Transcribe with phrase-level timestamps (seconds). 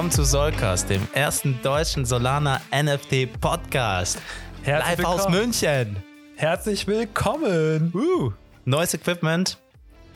[0.00, 4.18] willkommen zu Solcast, dem ersten deutschen Solana NFT Podcast.
[4.62, 5.38] Herzlich Live aus willkommen.
[5.40, 5.96] München.
[6.36, 7.92] Herzlich willkommen.
[7.92, 8.32] Uh,
[8.64, 9.58] neues Equipment,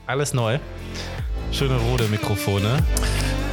[0.07, 0.59] alles neu.
[1.53, 2.83] Schöne rote Mikrofone.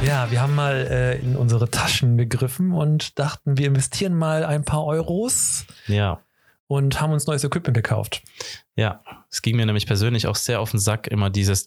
[0.06, 4.64] Ja, wir haben mal äh, in unsere Taschen gegriffen und dachten, wir investieren mal ein
[4.64, 6.22] paar Euros Ja,
[6.66, 8.22] und haben uns neues Equipment gekauft.
[8.74, 9.02] ja.
[9.30, 11.66] Es ging mir nämlich persönlich auch sehr auf den Sack, immer dieses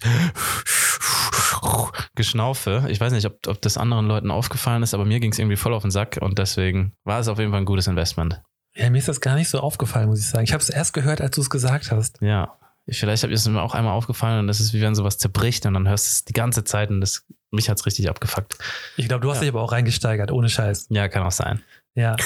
[2.16, 2.86] Geschnaufe.
[2.90, 5.56] Ich weiß nicht, ob, ob das anderen Leuten aufgefallen ist, aber mir ging es irgendwie
[5.58, 8.42] voll auf den Sack und deswegen war es auf jeden Fall ein gutes Investment.
[8.76, 10.44] Ja, mir ist das gar nicht so aufgefallen, muss ich sagen.
[10.44, 12.22] Ich habe es erst gehört, als du es gesagt hast.
[12.22, 12.58] Ja.
[12.88, 15.66] Vielleicht habe ich es mir auch einmal aufgefallen und das ist wie wenn sowas zerbricht
[15.66, 18.58] und dann hörst du es die ganze Zeit und das, mich hat es richtig abgefuckt.
[18.98, 19.42] Ich glaube, du hast Ja.
[19.42, 20.88] dich aber auch reingesteigert, ohne Scheiß.
[20.90, 21.64] Ja, kann auch sein.
[21.96, 22.16] Ja.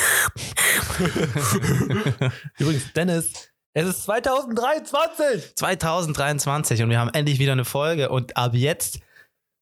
[2.57, 5.55] Übrigens, Dennis, es ist 2023.
[5.55, 8.99] 2023 und wir haben endlich wieder eine Folge und ab jetzt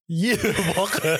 [0.07, 1.19] Jede Woche.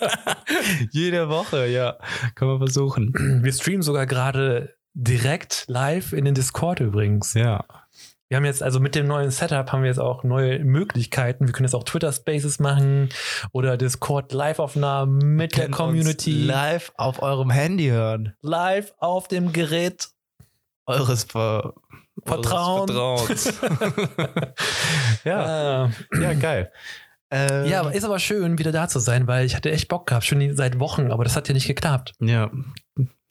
[0.90, 1.98] jede Woche, ja.
[2.34, 3.12] Können wir versuchen.
[3.42, 7.34] Wir streamen sogar gerade direkt live in den Discord übrigens.
[7.34, 7.64] Ja.
[8.28, 11.46] Wir haben jetzt, also mit dem neuen Setup haben wir jetzt auch neue Möglichkeiten.
[11.46, 13.10] Wir können jetzt auch Twitter Spaces machen
[13.52, 16.32] oder Discord Live-Aufnahmen mit der Community.
[16.32, 18.34] live auf eurem Handy hören.
[18.42, 20.08] live auf dem Gerät.
[20.86, 21.74] Eures Ver
[22.24, 23.60] Vertrauens.
[23.64, 24.52] ja.
[25.24, 25.90] Ja.
[26.20, 26.72] ja, geil.
[27.30, 30.06] Ähm, ja, aber ist aber schön, wieder da zu sein, weil ich hatte echt Bock
[30.06, 32.14] gehabt, schon seit Wochen, aber das hat ja nicht geklappt.
[32.20, 32.50] ja,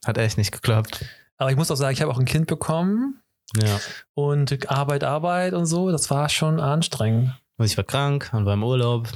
[0.06, 1.04] hat echt nicht geklappt.
[1.38, 3.22] Aber ich muss auch sagen, ich habe auch ein Kind bekommen
[3.56, 3.80] Ja.
[4.14, 5.92] und Arbeit, Arbeit und so.
[5.92, 7.34] Das war schon anstrengend.
[7.58, 9.08] Und ich war krank und war im Urlaub.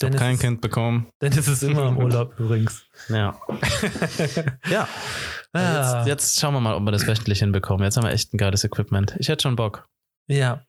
[0.00, 1.06] Ich habe kein Kind bekommen.
[1.20, 2.84] Denn es ist immer im Urlaub übrigens.
[3.08, 3.36] Ja.
[4.70, 4.88] ja.
[5.52, 5.98] Ah.
[5.98, 7.84] Jetzt, jetzt schauen wir mal, ob wir das wöchentlich hinbekommen.
[7.84, 9.14] Jetzt haben wir echt ein geiles Equipment.
[9.18, 9.88] Ich hätte schon Bock.
[10.26, 10.62] Ja,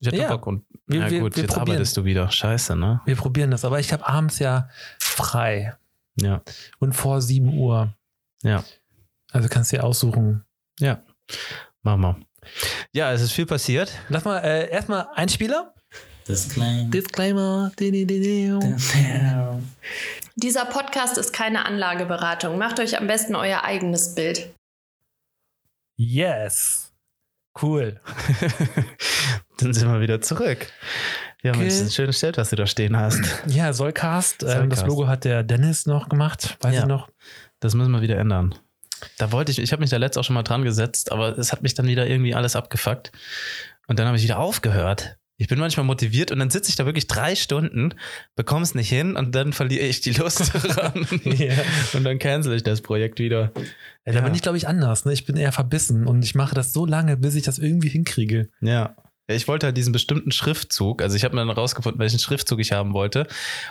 [0.00, 0.28] Ich hätte Ja.
[0.28, 1.70] Bock und Wir- ja wir- gut, wir jetzt probieren.
[1.76, 2.30] arbeitest du wieder.
[2.30, 3.00] Scheiße, ne?
[3.04, 3.64] wir probieren das.
[3.64, 5.76] Aber ich habe abends ja frei
[6.20, 6.42] Ja.
[6.78, 7.92] und vor 7 Uhr.
[8.42, 8.62] Ja.
[9.32, 10.44] Also kannst du dir aussuchen.
[10.78, 11.02] Ja.
[11.82, 12.16] Machen wir.
[12.92, 13.92] Ja, es ist viel passiert.
[14.08, 15.74] Lass mal äh, erstmal Einspieler.
[16.28, 16.88] Disclaimer.
[16.90, 17.72] Disclaimer.
[20.36, 22.58] Dieser Podcast ist keine Anlageberatung.
[22.58, 24.54] Macht euch am besten euer eigenes Bild.
[25.96, 26.87] Yes.
[27.60, 28.00] Cool.
[29.58, 30.66] Dann sind wir wieder zurück.
[31.42, 33.20] Ja, Mensch, das ist ein schönes Schild, was du da stehen hast.
[33.46, 34.42] Ja, Sollcast.
[34.42, 34.82] Ähm, Sollcast.
[34.82, 36.56] das Logo hat der Dennis noch gemacht.
[36.60, 36.80] Weiß Ja.
[36.82, 37.08] ich noch.
[37.60, 38.54] Das müssen wir wieder ändern.
[39.18, 41.52] Da wollte ich, ich habe mich da letzt auch schon mal dran gesetzt, aber es
[41.52, 43.12] hat mich dann wieder irgendwie alles abgefuckt.
[43.86, 45.17] Und dann habe ich wieder aufgehört.
[45.40, 47.94] Ich bin manchmal motiviert und dann sitze ich da wirklich drei Stunden,
[48.34, 51.06] bekomme es nicht hin und dann verliere ich die Lust daran.
[51.24, 51.54] Ja.
[51.92, 53.52] Und dann cancel ich das Projekt wieder.
[54.04, 55.04] Ja, da bin ich, glaube ich, anders.
[55.04, 55.12] Ne?
[55.12, 58.48] Ich bin eher verbissen und ich mache das so lange, bis ich das irgendwie hinkriege.
[58.60, 58.96] Ja.
[59.30, 62.72] Ich wollte halt diesen bestimmten Schriftzug, also ich habe mir dann rausgefunden, welchen Schriftzug ich
[62.72, 63.26] haben wollte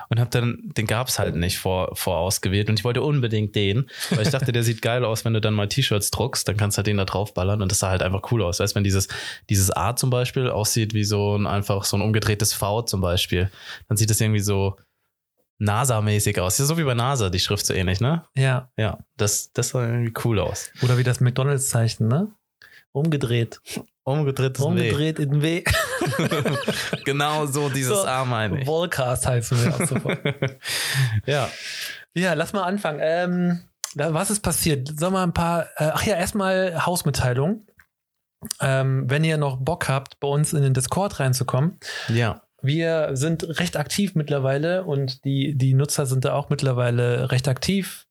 [0.10, 3.90] und habe dann, den gab es halt nicht vor, vorausgewählt und ich wollte unbedingt den,
[4.12, 6.78] weil ich dachte, der sieht geil aus, wenn du dann mal T-Shirts druckst, dann kannst
[6.78, 8.60] du halt den da drauf ballern und das sah halt einfach cool aus.
[8.60, 9.08] Weißt du, wenn dieses,
[9.50, 13.50] dieses A zum Beispiel aussieht wie so ein einfach so ein umgedrehtes V zum Beispiel,
[13.88, 14.78] dann sieht das irgendwie so
[15.60, 16.58] NASA-mäßig aus.
[16.58, 18.26] So wie bei NASA, die Schrift so ähnlich, ne?
[18.36, 18.70] Ja.
[18.78, 20.70] Ja, das, das sah irgendwie cool aus.
[20.84, 22.32] Oder wie das McDonalds-Zeichen, ne?
[22.98, 23.62] Umgedreht.
[24.04, 24.68] Umgedrehtes W.
[24.68, 25.64] Umgedreht in W.
[27.06, 28.68] Genau so dieses So, A meine ich.
[28.68, 30.20] Heißen wir auch sofort.
[31.26, 31.50] Ja.
[32.14, 33.00] Ja, lass mal anfangen.
[33.02, 33.60] Ähm,
[33.96, 35.00] was ist passiert?
[35.00, 35.64] Sollen wir ein paar.
[35.76, 37.66] Äh, ach ja, erstmal Hausmitteilung.
[38.62, 41.80] Ähm, wenn ihr noch Bock habt, bei uns in den Discord reinzukommen.
[42.10, 42.42] Ja.
[42.62, 48.08] Wir sind recht aktiv mittlerweile und die, die Nutzer sind da auch mittlerweile recht aktiv.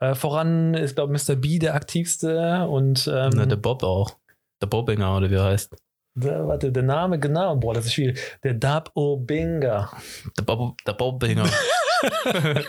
[0.00, 1.36] Äh, voran ist, glaube ich, Mr.
[1.36, 4.16] B der aktivste und ähm, Na, der Bob auch.
[4.64, 5.76] Der Bobinger oder wie er heißt.
[6.14, 8.18] der, warte, der Name genau, boah, das ist schwierig.
[8.42, 9.92] Der Dab Obinga.
[10.38, 11.44] Der, Bob, der Bobinger.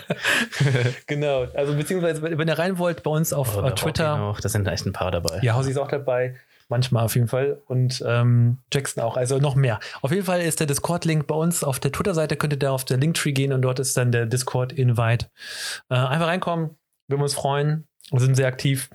[1.06, 4.20] Genau, also beziehungsweise, wenn ihr rein wollt, bei uns auf Oh, Twitter.
[4.22, 4.40] Auch.
[4.40, 5.40] Da sind echt ein paar dabei.
[5.42, 6.36] Ja, Hausi ist auch dabei.
[6.68, 7.62] Manchmal auf jeden Fall.
[7.66, 9.16] Und ähm, Jackson auch.
[9.16, 9.78] Also noch mehr.
[10.02, 12.36] Auf jeden Fall ist der Discord-Link bei uns auf der Twitter-Seite.
[12.36, 15.26] Könnt ihr da auf der Linktree gehen und dort ist dann der Discord-Invite.
[15.90, 16.70] Äh, einfach reinkommen.
[17.08, 17.86] Wir uns freuen.
[18.10, 18.90] Wir sind sehr aktiv.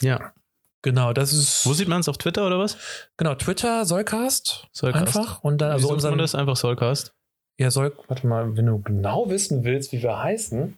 [0.00, 0.32] Ja.
[0.82, 1.64] Genau, das ist.
[1.64, 2.08] Wo sieht man es?
[2.08, 2.76] Auf Twitter oder was?
[3.16, 4.68] Genau, Twitter, Sollcast.
[4.72, 5.16] Soulcast.
[5.16, 5.42] Einfach.
[5.44, 6.18] Und dann, Wie also man unseren.
[6.18, 6.34] das?
[6.34, 7.14] Einfach Soulcast.
[7.58, 10.76] Ja, Soll, warte mal, wenn du genau wissen willst, wie wir heißen.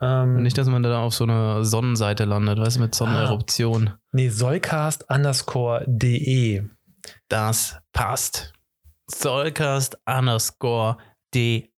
[0.00, 3.92] Ähm, Nicht, dass man da auf so einer Sonnenseite landet, weißt du, mit Sonneneruption.
[4.12, 6.64] nee, Sollcast underscore de.
[7.28, 8.52] Das passt.
[9.10, 10.96] Soulcast underscore
[11.34, 11.70] de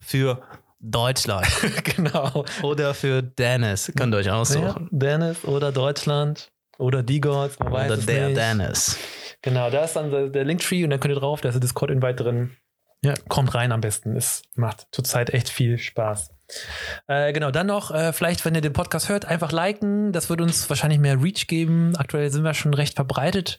[0.00, 0.42] für
[0.80, 1.46] Deutschland.
[1.84, 2.44] genau.
[2.62, 3.92] oder für Dennis.
[3.96, 4.88] Könnt ihr euch Ja, aussuchen.
[4.90, 6.50] Dennis oder Deutschland
[6.82, 8.36] oder die Gods, man weiß oder es der nicht.
[8.38, 8.98] Dennis.
[9.42, 12.22] Genau, da ist dann der, Linktree und dann könnt ihr drauf, da ist der Discord-Invite
[12.22, 12.56] drin.
[13.04, 13.14] Ja.
[13.28, 14.14] Kommt rein am besten.
[14.14, 16.30] Es macht zurzeit echt viel Spaß.
[17.08, 20.12] Äh, genau, dann noch, äh, vielleicht, wenn ihr den Podcast hört, einfach liken.
[20.12, 21.96] Das würde uns wahrscheinlich mehr Reach geben.
[21.96, 23.58] Aktuell sind wir schon recht verbreitet.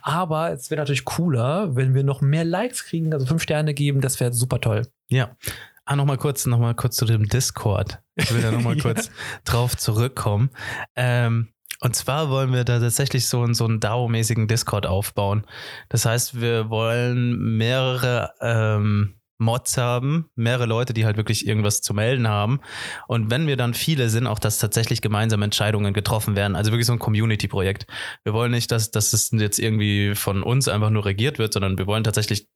[0.00, 4.00] Aber es wäre natürlich cooler, wenn wir noch mehr Likes kriegen, also fünf Sterne geben.
[4.00, 4.86] Das wäre super toll.
[5.08, 5.36] Ja.
[5.84, 7.98] Ah, nochmal kurz, noch mal kurz zu dem Discord.
[8.14, 8.82] Ich will da nochmal Ja.
[8.82, 9.10] kurz
[9.44, 10.50] drauf zurückkommen.
[10.96, 11.48] Ähm,
[11.80, 15.46] und zwar wollen wir da tatsächlich so, einen- so einen DAO-mäßigen Discord aufbauen.
[15.88, 21.94] Das heißt, wir wollen mehrere ähm, Mods haben, mehrere Leute, die halt wirklich irgendwas zu
[21.94, 22.60] melden haben.
[23.06, 26.56] Und wenn wir dann viele sind, auch dass tatsächlich gemeinsam Entscheidungen getroffen werden.
[26.56, 27.86] Also wirklich so ein Community-Projekt.
[28.24, 31.78] Wir wollen nicht, dass, dass es jetzt irgendwie von uns einfach nur regiert wird, sondern
[31.78, 32.48] wir wollen tatsächlich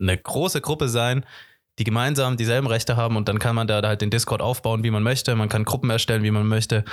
[0.00, 1.24] eine große Gruppe sein,
[1.78, 4.90] die gemeinsam dieselben Rechte haben und dann kann man da halt den Discord aufbauen, wie
[4.90, 5.36] man möchte.
[5.36, 6.84] Man kann Gruppen erstellen, wie man möchte.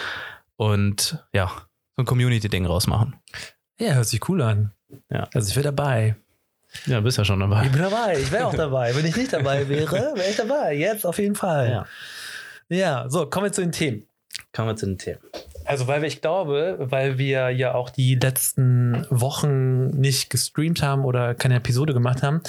[0.57, 1.47] Und ja,
[1.95, 3.15] so ein Community-Ding rausmachen.
[3.79, 4.71] Ja, hört sich cool an.
[5.09, 5.27] Ja.
[5.33, 6.15] Also ich wäre dabei.
[6.85, 7.65] Ja, bist ja schon dabei.
[7.65, 8.19] Ich bin dabei.
[8.19, 8.95] Ich wäre auch dabei.
[8.95, 10.73] Wenn ich nicht dabei wäre, wäre ich dabei.
[10.73, 11.69] Jetzt auf jeden Fall.
[11.69, 11.85] Ja.
[12.69, 14.05] ja, so, kommen wir zu den Themen.
[14.53, 15.19] Kommen wir zu den Themen.
[15.65, 21.05] Also, weil wir, ich glaube, weil wir ja auch die letzten Wochen nicht gestreamt haben
[21.05, 22.41] oder keine Episode gemacht haben,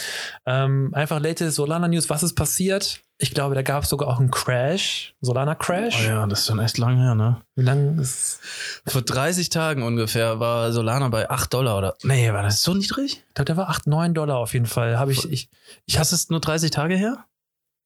[0.45, 3.01] ähm, einfach latest Solana News, was ist passiert?
[3.19, 6.05] Ich glaube, da gab es sogar auch einen Crash, Solana Crash.
[6.05, 7.41] Oh ja, das ist schon echt lang her, ne?
[7.55, 8.41] Wie lange ist.
[8.87, 11.95] Vor 30 Tagen ungefähr war Solana bei 8 Dollar oder.
[12.03, 13.25] Nee, war das so niedrig?
[13.29, 14.99] Ich glaube, der war 8, 9 Dollar auf jeden Fall.
[14.99, 15.49] Habe ich, ich,
[15.87, 17.25] ich, Das ist nur 30 Tage her?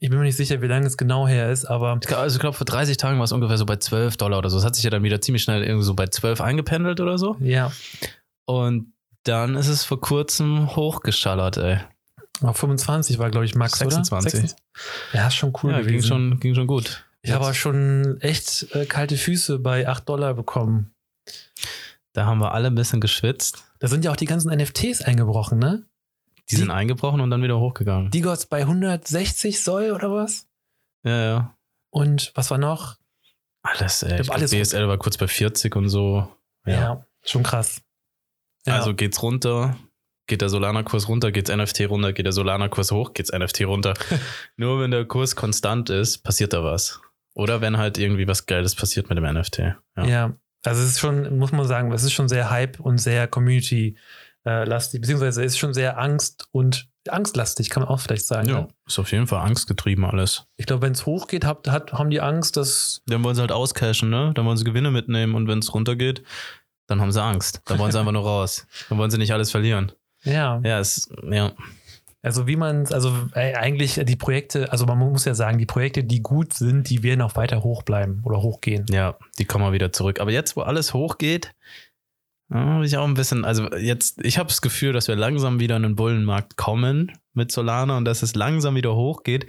[0.01, 2.57] Ich bin mir nicht sicher, wie lange es genau her ist, aber Also ich glaube,
[2.57, 4.57] vor 30 Tagen war es ungefähr so bei 12 Dollar oder so.
[4.59, 7.37] Es hat sich ja dann wieder ziemlich schnell irgendwie so bei 12 eingependelt oder so.
[7.41, 7.71] ja,
[8.47, 8.93] Und
[9.25, 11.79] dann ist es vor kurzem hochgeschallert, ey.
[12.43, 14.11] auf 25 war, glaube ich, Max, 26.
[14.13, 14.49] oder?
[14.49, 14.57] 26.
[15.13, 15.93] Ja, ist schon cool ja, gewesen.
[15.93, 17.05] ging schon, ging schon gut.
[17.23, 20.95] Ich habe schon echt äh, kalte Füße bei 8 Dollar bekommen.
[22.15, 23.63] Da haben wir alle ein bisschen geschwitzt.
[23.79, 25.85] Da sind ja auch die ganzen NFTs eingebrochen, ne?
[26.51, 28.11] Die, Die- sind eingebrochen und dann wieder hochgegangen.
[28.11, 30.47] Die Gods bei 160 Soll oder was?
[31.05, 31.57] ja, ja.
[31.93, 32.97] Und was war noch?
[33.63, 34.21] Alles, ey.
[34.21, 36.29] Ich glaub, alles BSL war kurz bei 40 und so.
[36.67, 37.05] Ja.
[37.25, 37.83] schon krass.
[38.67, 38.77] Ja.
[38.77, 39.77] Also geht's runter,
[40.27, 43.95] geht der Solana-Kurs runter, geht's NFT runter, geht der Solana-Kurs hoch, geht's NFT runter.
[44.57, 47.01] Nur wenn der Kurs konstant ist, passiert da was.
[47.35, 49.59] Oder wenn halt irgendwie was Geiles passiert mit dem NFT.
[49.97, 50.05] Ja.
[50.05, 50.33] ja.
[50.65, 53.27] Also es ist schon, muss man sagen, es ist schon sehr Hype und sehr
[54.51, 58.49] Community-lastig, beziehungsweise es ist schon sehr Angst und angstlastig, kann man auch vielleicht sagen.
[58.49, 58.69] Ja, Ne?
[58.87, 60.45] ist auf jeden Fall angstgetrieben alles.
[60.57, 63.53] Ich glaube, wenn es hochgeht, hat, hat, haben die Angst, dass Dann wollen sie halt
[63.53, 64.33] auscashen, ne?
[64.35, 66.23] Dann wollen sie Gewinne mitnehmen und wenn es runtergeht,
[66.87, 67.63] dann haben sie Angst.
[67.67, 68.67] Dann wollen sie einfach nur raus.
[68.89, 69.93] Dann wollen sie nicht alles verlieren.
[70.25, 71.53] ja, Ja, es, ja.
[72.23, 76.05] also wie man, also äh, eigentlich die Projekte, also man muss ja sagen, die Projekte,
[76.05, 78.85] die gut sind, die werden auch weiter hoch bleiben oder hochgehen.
[78.91, 80.21] Ja, die kommen mal wieder zurück.
[80.21, 81.55] Aber jetzt, wo alles hochgeht,
[82.51, 85.77] habe ich auch ein bisschen, also jetzt, ich habe das Gefühl, dass wir langsam wieder
[85.77, 89.47] in den Bullenmarkt kommen mit Solana und dass es langsam wieder hochgeht.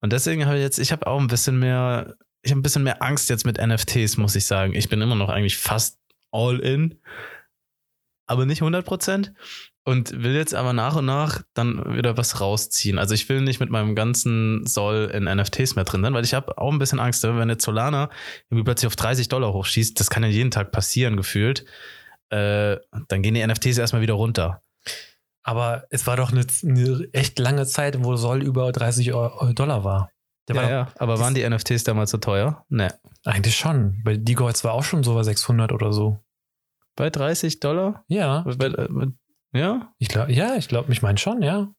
[0.00, 2.82] Und deswegen habe ich jetzt, ich habe auch ein bisschen mehr, ich habe ein bisschen
[2.82, 4.74] mehr Angst jetzt mit NFTs, muss ich sagen.
[4.74, 5.98] Ich bin immer noch eigentlich fast
[6.30, 6.98] all in,
[8.26, 9.32] aber nicht 100 Prozent.
[9.86, 12.98] Und will jetzt aber nach und nach dann wieder was rausziehen.
[12.98, 16.32] Also ich will nicht mit meinem ganzen Soll in NFTs mehr drin sein, weil ich
[16.32, 18.08] habe auch ein bisschen Angst, wenn jetzt Solana
[18.48, 21.66] irgendwie plötzlich auf 30 Dollar hochschießt, das kann ja jeden Tag passieren, gefühlt.
[22.34, 24.60] Äh, dann gehen die NFTs erstmal wieder runter.
[25.44, 29.84] Aber es war doch eine, eine echt lange Zeit, wo Soll über 30 Euro, Dollar
[29.84, 30.10] war.
[30.48, 31.00] Der war ja, doch, ja.
[31.00, 32.64] Aber waren die NFTs damals so teuer?
[32.68, 32.92] Ne.
[33.24, 34.02] Eigentlich schon.
[34.04, 36.18] Bei D-Gods war auch schon so bei 600 oder so.
[36.96, 38.04] Bei 30 Dollar?
[38.08, 38.88] Ja, Bei, äh,
[39.52, 39.92] ja?
[39.98, 41.72] ich glaube, ja, ich glaube, ich meine schon, ja.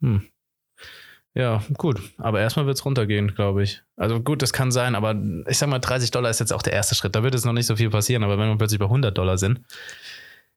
[0.00, 0.28] Hm.
[1.40, 2.00] Ja, gut.
[2.18, 3.82] Aber erstmal wird es runtergehen, glaube ich.
[3.96, 5.14] Also gut, das kann sein, aber
[5.48, 7.14] ich sag mal, 30 Dollar ist jetzt auch der erste Schritt.
[7.16, 9.38] Da wird jetzt noch nicht so viel passieren, aber wenn wir plötzlich bei 100 Dollar
[9.38, 9.60] sind,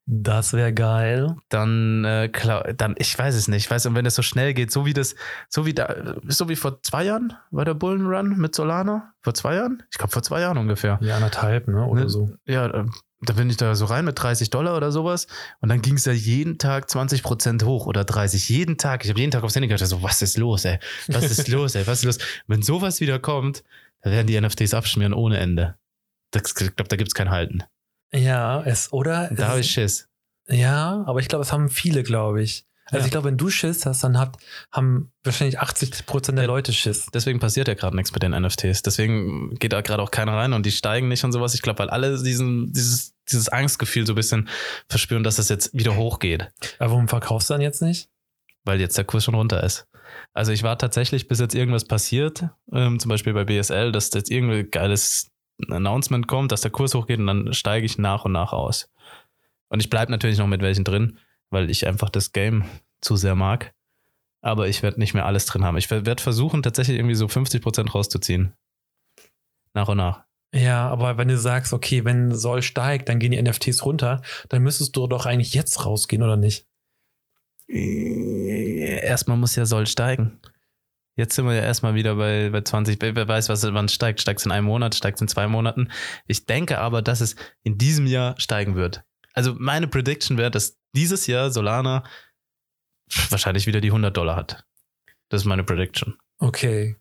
[0.05, 1.35] Das wäre geil.
[1.47, 3.63] dann, äh, klar, dann, ich weiß es nicht.
[3.65, 5.15] Ich weiß, und wenn es so schnell geht, so wie das,
[5.47, 9.13] so wie da, so wie vor zwei Jahren war der Bullenrun mit Solana?
[9.21, 9.81] Vor zwei Jahren?
[9.91, 10.99] Ich glaube, vor zwei Jahren ungefähr.
[11.01, 11.85] Ja, anderthalb, ne?
[11.85, 12.09] Oder Ne?
[12.09, 12.29] so.
[12.45, 12.85] Ja, äh,
[13.25, 15.27] da bin ich da so rein mit 30 Dollar oder sowas.
[15.61, 18.49] Und dann ging es ja jeden Tag 20 Prozent hoch oder 30.
[18.49, 19.03] Jeden Tag.
[19.03, 20.79] Ich habe jeden Tag aufs Handy gedacht, so, was ist los, ey?
[21.07, 21.87] Was ist los, ey?
[21.87, 22.17] Was ist los?
[22.47, 23.63] Wenn sowas wieder kommt,
[24.01, 25.75] dann werden die NFTs abschmieren ohne Ende.
[26.31, 27.63] Das, ich glaube, da gibt es kein Halten.
[28.13, 29.29] Ja, es, oder?
[29.33, 30.07] Da habe ich Schiss.
[30.47, 32.65] Ja, aber ich glaube, es haben viele, glaube ich.
[32.85, 33.05] Also Ja.
[33.05, 34.37] ich glaube, wenn du Schiss hast, dann hat,
[34.71, 36.51] haben wahrscheinlich 80 Prozent der Ja.
[36.51, 37.07] Leute Schiss.
[37.13, 38.81] Deswegen passiert ja gerade nichts mit den NFTs.
[38.81, 41.53] Deswegen geht da gerade auch keiner rein und die steigen nicht und sowas.
[41.53, 44.49] Ich glaube, weil alle diesen, dieses, dieses Angstgefühl so ein bisschen
[44.89, 46.51] verspüren, dass das jetzt wieder hochgeht.
[46.79, 48.09] Aber warum verkaufst du dann jetzt nicht?
[48.65, 49.87] weil jetzt der Kurs schon runter ist.
[50.33, 54.31] Also ich war tatsächlich, bis jetzt irgendwas passiert, ähm, zum Beispiel bei BSL, dass jetzt
[54.31, 55.31] irgendein geiles
[55.69, 58.89] Announcement kommt, dass der Kurs hochgeht und dann steige ich nach und nach aus.
[59.67, 61.17] Und ich bleibe natürlich noch mit welchen drin,
[61.53, 62.65] weil ich einfach das Game
[63.01, 63.74] zu sehr mag.
[64.41, 65.77] Aber ich werde nicht mehr alles drin haben.
[65.77, 68.53] Ich werde versuchen, tatsächlich irgendwie so 50% rauszuziehen.
[69.74, 70.25] Nach und nach.
[70.53, 74.62] Ja, aber wenn du sagst, okay, wenn Soll steigt, dann gehen die NFTs runter, dann
[74.62, 76.67] müsstest du doch eigentlich jetzt rausgehen, oder nicht?
[77.67, 80.39] Erstmal muss ja Soll steigen.
[81.15, 82.98] Jetzt sind wir ja erstmal wieder bei, bei 20.
[83.00, 84.19] Wer weiß, was, wann es steigt.
[84.19, 85.89] Steigt es in einem Monat, steigt es in zwei Monaten.
[86.27, 89.03] Ich denke aber, dass es in diesem Jahr steigen wird.
[89.33, 92.03] Also meine Prediction wäre, dass dieses Jahr Solana
[93.29, 94.65] wahrscheinlich wieder die 100 Dollar hat.
[95.29, 96.17] Das ist meine Prediction.
[96.37, 96.95] Okay.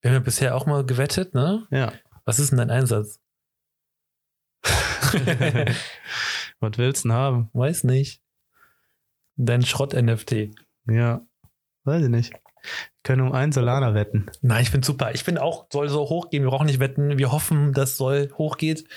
[0.00, 1.66] Wir haben ja bisher auch mal gewettet, ne?
[1.70, 1.92] Ja.
[2.24, 3.20] Was ist denn dein Einsatz?
[6.60, 7.50] Was willst du denn haben?
[7.52, 8.22] Weiß nicht.
[9.36, 10.50] Dein Schrott-NFT.
[10.88, 11.26] Ja.
[11.84, 12.32] Weiß ich nicht.
[12.32, 12.40] Wir
[13.02, 14.30] können um einen Solana wetten.
[14.42, 15.14] Nein, ich finde super.
[15.14, 16.42] Ich finde auch, soll so hochgehen.
[16.42, 17.18] Wir brauchen nicht wetten.
[17.18, 18.88] Wir hoffen, dass soll hochgeht.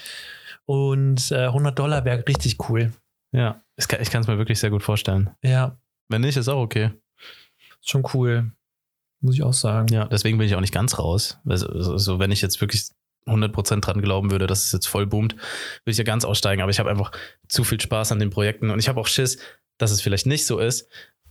[0.69, 2.91] Und äh, 100 Dollar wäre richtig cool.
[3.31, 3.63] Ja.
[3.75, 5.31] Ich kann es mir wirklich sehr gut vorstellen.
[5.43, 5.79] Ja.
[6.09, 6.91] Wenn nicht, ist auch okay.
[7.81, 8.51] Ist schon cool.
[9.19, 9.91] Muss ich auch sagen.
[9.91, 11.39] Ja, deswegen bin ich auch nicht ganz raus.
[11.43, 12.91] Also, also wenn ich jetzt wirklich
[13.25, 15.41] 100% dran glauben würde, dass es jetzt voll boomt, würde
[15.87, 16.61] ich ja ganz aussteigen.
[16.61, 17.13] Aber ich habe einfach
[17.47, 19.39] zu viel Spaß an den Projekten und ich habe auch Schiss,
[19.79, 20.87] dass es vielleicht nicht so ist.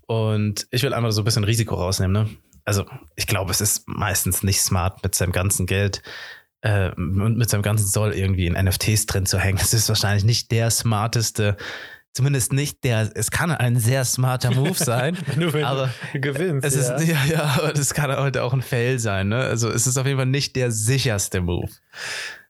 [0.08, 2.24] Und ich will einfach so ein bisschen Risiko rausnehmen.
[2.24, 2.36] Ne?
[2.64, 6.02] Also ich glaube, es ist meistens nicht smart, mit seinem ganzen Geld
[6.62, 9.58] äh, und mit seinem ganzen Soll irgendwie in NFTs drin zu hängen.
[9.58, 11.56] Das ist wahrscheinlich nicht der smarteste
[12.14, 16.66] zumindest nicht der, es kann ein sehr smarter Move sein, Nur wenn aber du gewinnst.
[16.66, 16.96] es ja.
[16.96, 19.36] ist, ja, ja, aber das kann heute auch ein Fail sein, ne?
[19.36, 21.68] Also es ist auf jeden Fall nicht der sicherste Move.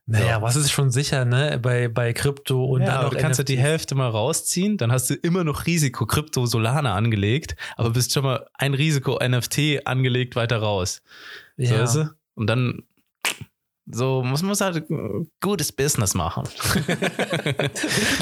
[0.07, 1.59] naja, was ist schon sicher, ne?
[1.61, 3.59] Bei, bei Krypto und ja, dann aber kannst du die.
[3.59, 8.23] Hälfte mal rausziehen, dann hast du immer noch Risiko Krypto Solana angelegt, aber bist schon
[8.25, 11.03] mal ein Risiko NFT angelegt weiter raus.
[11.59, 11.83] So, Ja.
[11.83, 12.11] weißt du?
[12.37, 12.85] Und dann
[13.91, 14.85] so muss man halt
[15.41, 16.45] gutes Business machen.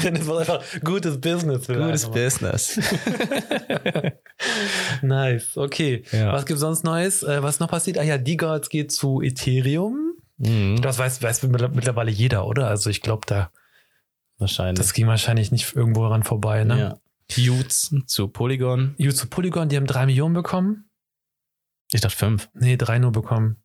[0.03, 1.67] Es war einfach gutes Business.
[1.67, 2.09] Gutes.
[2.09, 2.79] Business.
[5.01, 6.03] Nice, okay.
[6.11, 6.33] Ja.
[6.33, 7.23] Was gibt sonst Neues?
[7.23, 7.97] Äh, was noch passiert?
[7.97, 10.13] Ah ja, DeGods geht zu Ethereum.
[10.37, 12.67] Mhm, Das weiß, weiß mittlerweile jeder, oder?
[12.67, 13.51] Also ich glaube, da
[14.37, 14.77] wahrscheinlich.
[14.77, 16.63] das ging wahrscheinlich nicht irgendwo ran vorbei.
[16.63, 16.79] Ne?
[16.79, 16.97] Ja.
[17.51, 18.95] Utes zu Polygon.
[18.97, 20.89] You zu Polygon, die haben drei Millionen bekommen.
[21.91, 22.49] Ich dachte fünf.
[22.53, 23.57] Nee, drei nur bekommen.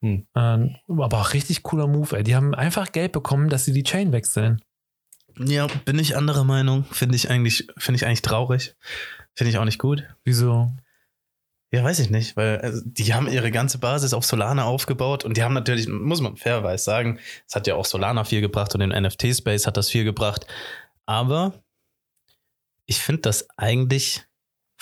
[0.00, 0.26] Hm.
[0.34, 2.22] Ähm, aber auch richtig cooler Move, ey.
[2.22, 4.62] Die haben einfach Geld bekommen, dass sie die Chain wechseln.
[5.38, 6.84] Ja, bin ich anderer Meinung.
[6.84, 8.74] Finde ich eigentlich, finde ich eigentlich traurig.
[9.34, 10.04] Finde ich auch nicht gut.
[10.24, 10.70] Wieso?
[11.72, 15.36] Ja, weiß ich nicht, weil also, die haben ihre ganze Basis auf Solana aufgebaut und
[15.36, 18.80] die haben natürlich, muss man fairerweise sagen, es hat ja auch Solana viel gebracht und
[18.80, 20.46] den NFT-Space hat das viel gebracht.
[21.06, 21.62] Aber
[22.86, 24.24] ich finde das eigentlich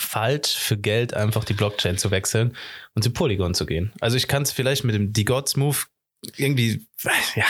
[0.00, 2.56] falsch für Geld einfach die Blockchain zu wechseln
[2.94, 3.92] und zu Polygon zu gehen.
[4.00, 5.76] Also ich kann es vielleicht mit dem D-Gods-Move
[6.36, 6.86] irgendwie,
[7.34, 7.44] ja,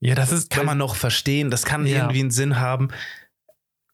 [0.00, 0.50] Ja, das ist.
[0.50, 1.98] kann man noch verstehen, das kann Ja.
[1.98, 2.88] irgendwie einen Sinn haben.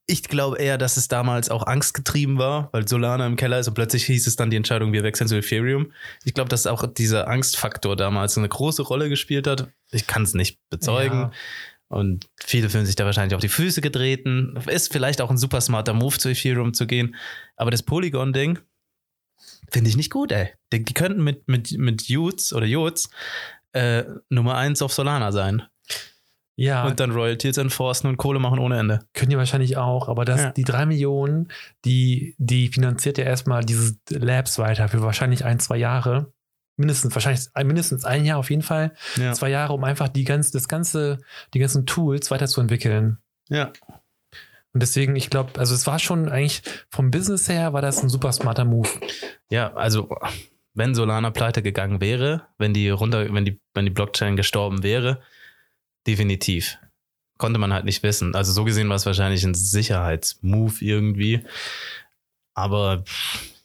[0.07, 3.75] Ich glaube eher, dass es damals auch angstgetrieben war, weil Solana im Keller ist und
[3.75, 5.93] plötzlich hieß es dann die Entscheidung, wir wechseln zu Ethereum.
[6.25, 9.69] Ich glaube, dass auch dieser Angstfaktor damals eine große Rolle gespielt hat.
[9.91, 11.21] Ich kann es nicht bezeugen.
[11.21, 11.33] Ja.
[11.89, 14.57] Und viele fühlen sich da wahrscheinlich auf die Füße getreten.
[14.67, 17.15] Ist vielleicht auch ein super smarter Move zu Ethereum zu gehen.
[17.57, 18.59] Aber das Polygon-Ding
[19.71, 20.49] finde ich nicht gut, ey.
[20.73, 23.11] Die, die könnten mit, mit, mit Utes oder Jots
[23.73, 25.63] äh, Nummer eins auf Solana sein.
[26.57, 29.01] Ja, Und dann Royalties enforcen und Kohle machen ohne Ende.
[29.13, 30.51] können die wahrscheinlich auch, aber das, Ja.
[30.53, 31.49] die drei Millionen,
[31.85, 36.33] die, die finanziert ja erstmal dieses Labs weiter für wahrscheinlich ein, zwei Jahre.
[36.77, 38.95] Mindestens, wahrscheinlich ein- mindestens ein Jahr auf jeden Fall.
[39.17, 39.33] Ja.
[39.33, 41.19] Zwei Jahre, um einfach die ganz, das ganze,
[41.55, 43.19] die ganzen Tools weiterzuentwickeln.
[43.49, 43.73] ja.
[44.73, 48.09] Und deswegen, ich glaube, also es war schon eigentlich vom Business her war das ein
[48.09, 48.89] super smarter Move.
[49.49, 50.09] Ja, also
[50.75, 55.23] wenn Solana pleite gegangen wäre, wenn die runter, wenn die, wenn die Blockchain gestorben wäre,
[56.09, 56.77] definitiv.
[57.39, 58.35] Konnte man halt nicht wissen.
[58.35, 61.45] Also so gesehen war es wahrscheinlich ein Sicherheitsmove irgendwie.
[62.55, 63.05] Aber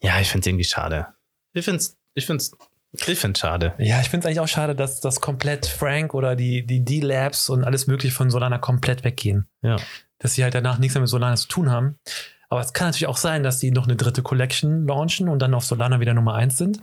[0.04, 1.08] ja, ich finde es irgendwie schade.
[1.54, 2.56] Ich finde es, ich finde es,
[2.92, 3.74] ich finde schade.
[3.78, 7.50] Ja, ich finde es eigentlich auch schade, dass das komplett Frank oder die, die D-Labs
[7.50, 9.48] und alles mögliche von Solana komplett weggehen.
[9.62, 9.78] Ja.
[10.18, 12.00] Dass sie halt danach nichts mehr mit Solana zu tun haben.
[12.50, 15.54] Aber es kann natürlich auch sein, dass sie noch eine dritte Collection launchen und dann
[15.54, 16.82] auf Solana wieder Nummer eins sind.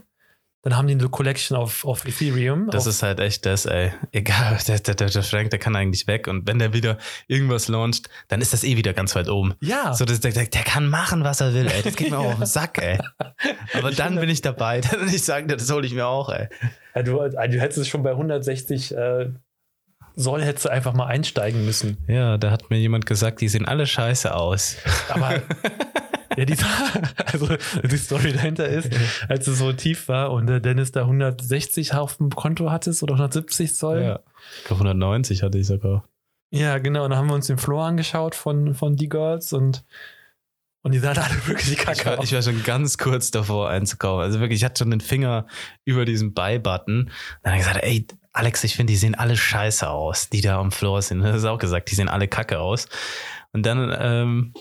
[0.67, 2.69] Dann haben die eine Collection auf, auf Ethereum.
[2.73, 3.93] Das auf, ist halt echt das, ey.
[4.11, 6.27] Egal, der, der, der Frank, der kann eigentlich weg.
[6.27, 9.55] Und wenn der wieder irgendwas launcht, dann ist das eh wieder ganz weit oben.
[9.61, 11.83] ja, So, der, der der kann machen, was er will, ey.
[11.83, 12.99] Das geht mir auch auf den Sack, ey.
[13.75, 14.81] Aber dann bin ich dabei.
[14.91, 16.49] Dann würde ich sagen, das hole ich mir auch, ey.
[16.97, 19.31] Ja, du, also du hättest es schon bei 160 äh,
[20.17, 21.99] Soll hättest du einfach mal einsteigen müssen.
[22.09, 24.79] Ja, da hat mir jemand gesagt, die sehen alle scheiße aus.
[25.11, 25.43] Aber
[26.37, 26.57] ja, die,
[27.25, 27.49] also
[27.83, 28.91] die Story dahinter ist,
[29.29, 33.15] als es so tief war und der Dennis da 160 auf dem Konto hattest oder
[33.15, 34.03] 170 Zoll.
[34.03, 34.21] Ja.
[34.59, 36.05] Ich glaube, 190 hatte ich sogar.
[36.51, 37.05] Ja, genau.
[37.05, 39.85] Und dann haben wir uns den Floor angeschaut von, von Die Girls und
[40.83, 42.25] Und die sahen alle wirklich Ich kacke war, aus.
[42.25, 44.23] ich war schon ganz kurz davor einzukaufen.
[44.23, 45.47] Also wirklich, ich hatte schon den Finger
[45.85, 47.11] über diesen Buy-Button.
[47.43, 50.61] Dann habe ich gesagt, ey, Alex, ich finde, die sehen alle scheiße aus, die da
[50.61, 51.23] am Floor sind.
[51.23, 52.87] Das ist auch gesagt, die sehen alle kacke aus.
[53.57, 54.53] Und dann ähm,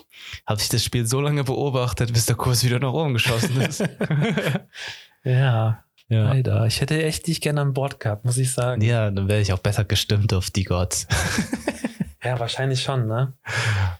[0.47, 3.81] habe ich das Spiel so lange beobachtet, bis der Kurs wieder nach oben geschossen ist.
[5.25, 6.23] ja, ja.
[6.23, 6.65] leider.
[6.65, 8.81] Ich hätte echt dich gerne an Bord gehabt, muss ich sagen.
[8.81, 11.07] ja, dann wäre ich auch besser gestimmt auf die Gods.
[12.23, 13.33] Ja, wahrscheinlich schon, ne?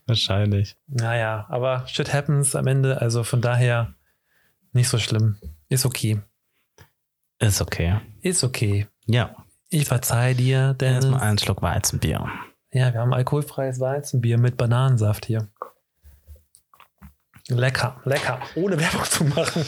[0.08, 0.78] Wahrscheinlich.
[0.88, 3.94] Naja, aber shit happens am Ende, also von daher
[4.74, 5.38] nicht so schlimm.
[5.70, 6.20] Ist okay.
[7.38, 8.00] Ist okay.
[8.22, 8.88] Ist okay.
[9.06, 9.36] Ja.
[9.70, 11.06] Ich verzeih dir, Dennis.
[11.06, 12.28] Erstmal einen Schluck Weizenbier.
[12.76, 15.48] Ja, wir haben alkoholfreies Weizenbier mit Bananensaft hier.
[17.48, 18.42] Lecker, lecker.
[18.56, 19.64] Ohne Werbung zu machen.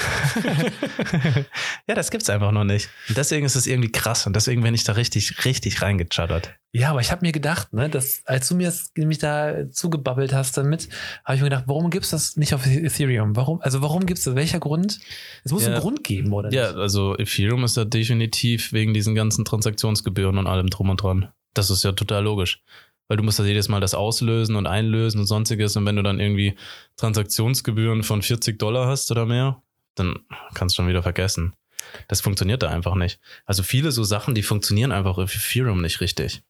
[1.87, 2.89] ja, das gibt's einfach noch nicht.
[3.07, 6.55] Und deswegen ist es irgendwie krass und deswegen bin ich da richtig, richtig reingechattert.
[6.71, 10.55] Ja, aber ich habe mir gedacht, ne, dass, als du mir nämlich da zugebabbelt hast
[10.57, 10.89] damit,
[11.25, 13.35] habe ich mir gedacht, warum gibt's das nicht auf Ethereum?
[13.35, 14.35] Warum, also warum gibt's das?
[14.35, 14.99] Welcher Grund?
[15.43, 15.69] Es muss Ja.
[15.71, 16.77] einen Grund geben, oder Ja, nicht?
[16.79, 21.29] also Ethereum ist da definitiv wegen diesen ganzen Transaktionsgebühren und allem drum und dran.
[21.55, 22.61] Das ist ja total logisch.
[23.09, 25.75] Weil du musst ja jedes Mal das auslösen und einlösen und sonstiges.
[25.75, 26.55] Und wenn du dann irgendwie
[26.95, 29.61] Transaktionsgebühren von 40 Dollar hast oder mehr,
[29.95, 30.19] dann
[30.53, 31.53] kannst du schon wieder vergessen.
[32.07, 33.19] Das funktioniert da einfach nicht.
[33.45, 36.43] Also viele so Sachen, die funktionieren einfach auf Ethereum nicht richtig.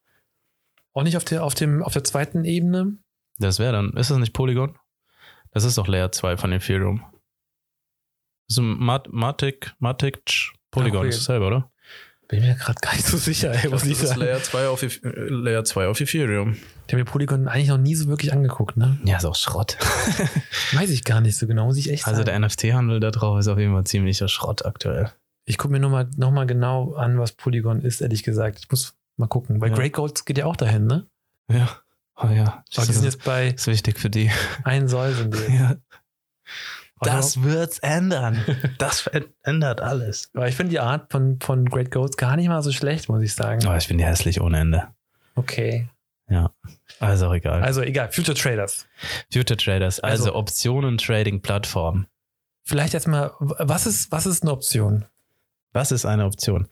[0.93, 2.97] Auch nicht auf der, auf dem, auf der zweiten Ebene?
[3.37, 4.77] Das wäre dann, ist das nicht Polygon?
[5.51, 7.05] Das ist doch Layer 2 von Ethereum.
[8.47, 11.09] So Mat Matic, Matic, Polygon Okay.
[11.09, 11.71] ist dasselbe, oder?
[12.29, 14.21] Bin mir gerade gar nicht so sicher, ey, muss ich das ist sagen.
[14.21, 16.53] Layer 2 auf, Eth- äh, Layer 2 auf Ethereum.
[16.87, 18.99] Ich habe mir Polygon eigentlich noch nie so wirklich angeguckt, ne?
[19.03, 19.77] Ja, ist auch Schrott.
[20.73, 22.39] Weiß ich gar nicht so genau, muss ich echt Also sagen.
[22.39, 25.11] der NFT-Handel da drauf ist auf jeden Fall ziemlicher Schrott aktuell.
[25.45, 28.59] Ich gucke mir nochmal noch mal genau an, was Polygon ist, ehrlich gesagt.
[28.59, 29.59] Ich muss mal gucken.
[29.59, 29.75] Weil Ja.
[29.75, 31.07] Great Gold geht ja auch dahin, ne?
[31.51, 31.67] Ja.
[32.15, 32.63] Oh ja.
[32.75, 34.29] Aber die sind jetzt bei ist wichtig für die.
[34.63, 35.55] ein Soll sind die.
[35.55, 35.77] Ja.
[37.01, 38.43] Das wird's ändern.
[38.77, 40.29] Das verändert alles.
[40.33, 43.21] Aber ich finde die Art von, von Great Goats gar nicht mal so schlecht, muss
[43.21, 43.65] ich sagen.
[43.65, 44.87] Aber ich finde die hässlich ohne Ende.
[45.35, 45.87] Okay.
[46.99, 47.63] Also auch egal.
[47.63, 48.85] Also egal, Future Traders.
[49.31, 52.07] Future Traders, also, Also- Optionen-Trading-Plattform.
[52.63, 55.05] Vielleicht erstmal, was ist, was ist eine Option?
[55.71, 56.67] Was ist eine Option?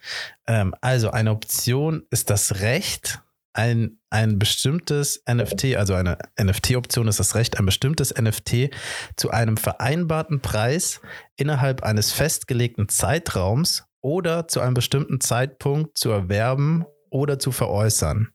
[0.48, 3.22] Ähm, also eine Option ist das Recht,
[3.58, 8.70] ein, ein bestimmtes NFT, also eine NFT-Option ist das Recht, ein bestimmtes NFT
[9.16, 11.02] zu einem vereinbarten Preis
[11.36, 18.30] innerhalb eines festgelegten Zeitraums oder zu einem bestimmten Zeitpunkt zu erwerben oder zu veräußern.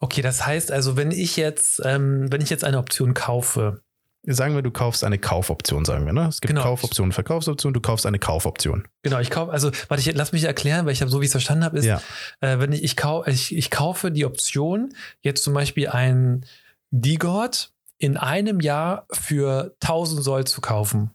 [0.00, 3.82] Okay, das heißt also, wenn ich jetzt, ähm, wenn ich jetzt eine Option kaufe,
[4.30, 6.26] Sagen wir, du kaufst eine Kaufoption, sagen wir, ne?
[6.28, 6.62] Es gibt Genau.
[6.62, 8.86] Kaufoptionen, Verkaufsoptionen, du kaufst eine Kaufoption.
[9.02, 11.28] genau, ich kaufe, also, warte, ich, lass mich erklären, weil ich habe, so wie ich
[11.28, 12.02] es verstanden habe, ist, Ja.
[12.40, 16.44] äh, wenn ich, ich, kau, ich, ich kaufe die Option, jetzt zum Beispiel ein
[16.90, 21.10] D-God in einem Jahr für 1000 Soll zu kaufen.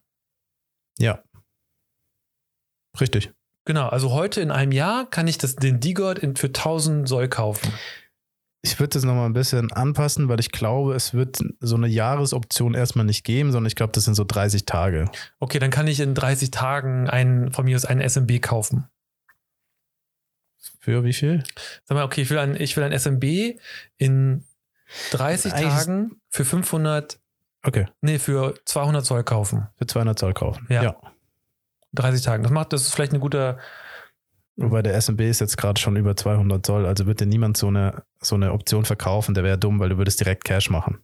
[0.98, 1.22] Ja.
[3.00, 3.32] Richtig.
[3.66, 5.80] Genau, also heute in einem Jahr kann ich das, den
[6.20, 7.72] in- für 1000 Soll kaufen.
[8.66, 12.74] Ich würde das nochmal ein bisschen anpassen, weil ich glaube, es wird so eine Jahresoption
[12.74, 15.12] erstmal nicht geben, sondern ich glaube, das sind so 30 Tage.
[15.40, 18.88] Okay, dann kann ich in 30 Tagen einen, von mir aus einen SMB kaufen.
[20.80, 21.44] Für wie viel?
[21.84, 23.60] Sag mal, okay, ich will ein, ich will ein SMB
[23.98, 24.46] in
[25.12, 27.20] 30 Eigentlich Tagen für 500,
[27.66, 29.68] Okay, nee, für 200 Zoll kaufen.
[29.78, 30.68] für 200 Zoll kaufen.
[30.70, 30.84] Ja.
[30.84, 30.96] ja.
[31.94, 32.44] 30 Tagen.
[32.44, 33.58] Das macht, das ist vielleicht ein guter,
[34.56, 37.68] Wobei der S&B ist jetzt gerade schon über 200 Zoll, also wird dir niemand so
[37.68, 41.00] eine, so eine Option verkaufen, der wäre dumm, weil du würdest direkt Cash machen.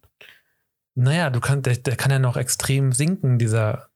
[0.94, 3.88] Naja, du kannst, der, der kann ja noch extrem sinken, dieser.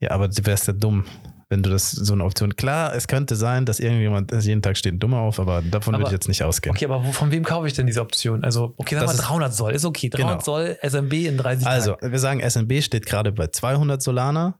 [0.00, 1.04] Ja, aber du wärst ja dumm,
[1.48, 2.56] wenn du das so eine Option.
[2.56, 6.02] Klar, es könnte sein, dass irgendjemand jeden Tag steht ein Dummer auf, aber davon Aber-
[6.04, 6.74] würde ich jetzt nicht ausgehen.
[6.74, 8.42] Okay, aber wo, von wem kaufe ich denn diese Option?
[8.42, 10.08] Also, okay, sag Das mal ist- 300 Soll, ist okay.
[10.08, 10.44] 300 Genau.
[10.44, 12.10] Soll SMB in 30 Also, Tagen.
[12.12, 14.58] wir sagen, SNB steht gerade bei 200 Solana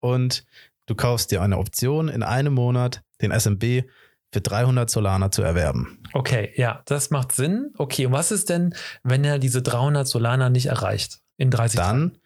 [0.00, 0.44] und
[0.86, 3.84] du kaufst dir eine Option, in einem Monat den SMB
[4.32, 5.98] für 300 Solana zu erwerben.
[6.12, 7.72] Okay, ja, das macht Sinn.
[7.76, 11.98] Okay, und was ist denn, wenn er diese 300 Solana nicht erreicht in 30 Tagen?
[11.98, 12.18] Dann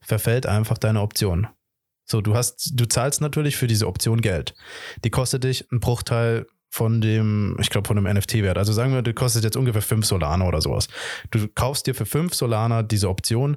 [0.00, 1.48] verfällt einfach deine Option.
[2.04, 4.54] So, du hast, du zahlst natürlich für diese Option Geld.
[5.04, 8.58] Die kostet dich einen Bruchteil von dem, ich glaube, von dem NFT-Wert.
[8.58, 10.88] Also sagen wir, die kostet jetzt ungefähr 5 Solana oder sowas.
[11.30, 13.56] Du kaufst dir für 5 Solana diese Option,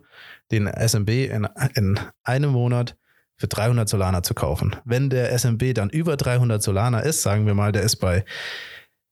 [0.52, 2.96] den SMB in, in einem Monat
[3.40, 4.76] für 300 Solana zu kaufen.
[4.84, 8.26] Wenn der SMB dann über 300 Solana ist, sagen wir mal, der ist bei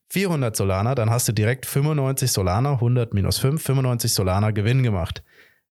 [0.09, 5.23] 400 Solana, dann hast du direkt 95 Solana, 100 minus 5, 95 Solana Gewinn gemacht.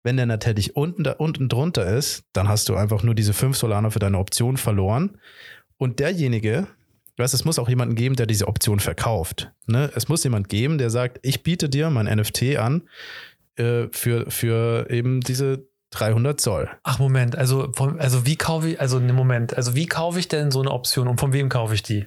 [0.04, 3.56] Wenn der natürlich unten, da, unten drunter ist, dann hast du einfach nur diese 5
[3.56, 5.18] Solana für deine Option verloren.
[5.78, 6.66] Und derjenige,
[7.16, 9.50] weißt, es muss auch jemanden geben, der diese Option verkauft.
[9.66, 9.90] Ne?
[9.94, 12.82] Es muss jemand geben, der sagt, ich biete dir mein NFT an
[13.56, 16.70] äh, für, für eben diese 300 Zoll.
[16.83, 20.28] Ach, Moment, also, von, also wie kaufe ich, also ne Moment, also wie kaufe ich
[20.28, 22.07] denn so eine Option und von wem kaufe ich die?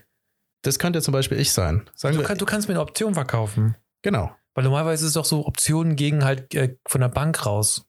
[0.63, 1.89] Das könnte zum Beispiel ich sein.
[1.93, 3.76] Sagen Du, wir, kann, du kannst mir eine Option verkaufen.
[4.02, 4.32] genau.
[4.56, 7.86] Weil normalerweise ist es doch so Optionen gegen halt äh, von der Bank raus.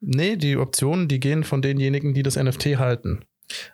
[0.00, 3.24] Nee, die Optionen, die gehen von denjenigen, die das NFT halten.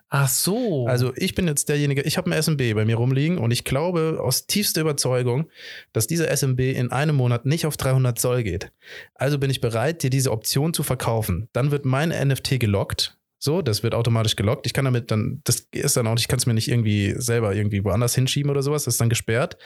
[0.09, 0.87] Ach so.
[0.87, 4.19] Also ich bin jetzt derjenige, ich habe ein SMB bei mir rumliegen und ich glaube
[4.23, 5.51] aus tiefster Überzeugung,
[5.93, 8.73] dass dieser SMB in einem Monat nicht auf 300 Zoll geht.
[9.15, 11.49] Also bin ich bereit, dir diese Option zu verkaufen.
[11.53, 13.19] Dann wird mein NFT gelockt.
[13.39, 14.67] So, das wird automatisch gelockt.
[14.67, 17.55] Ich kann damit dann, das ist dann auch, ich kann es mir nicht irgendwie selber
[17.55, 19.59] irgendwie woanders hinschieben oder sowas, das ist dann gesperrt.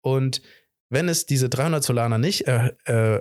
[0.00, 0.40] Und
[0.88, 3.20] wenn es diese 300 Solana nicht äh, äh,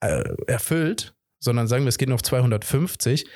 [0.00, 3.26] äh, erfüllt, sondern sagen wir, es geht nur auf 250,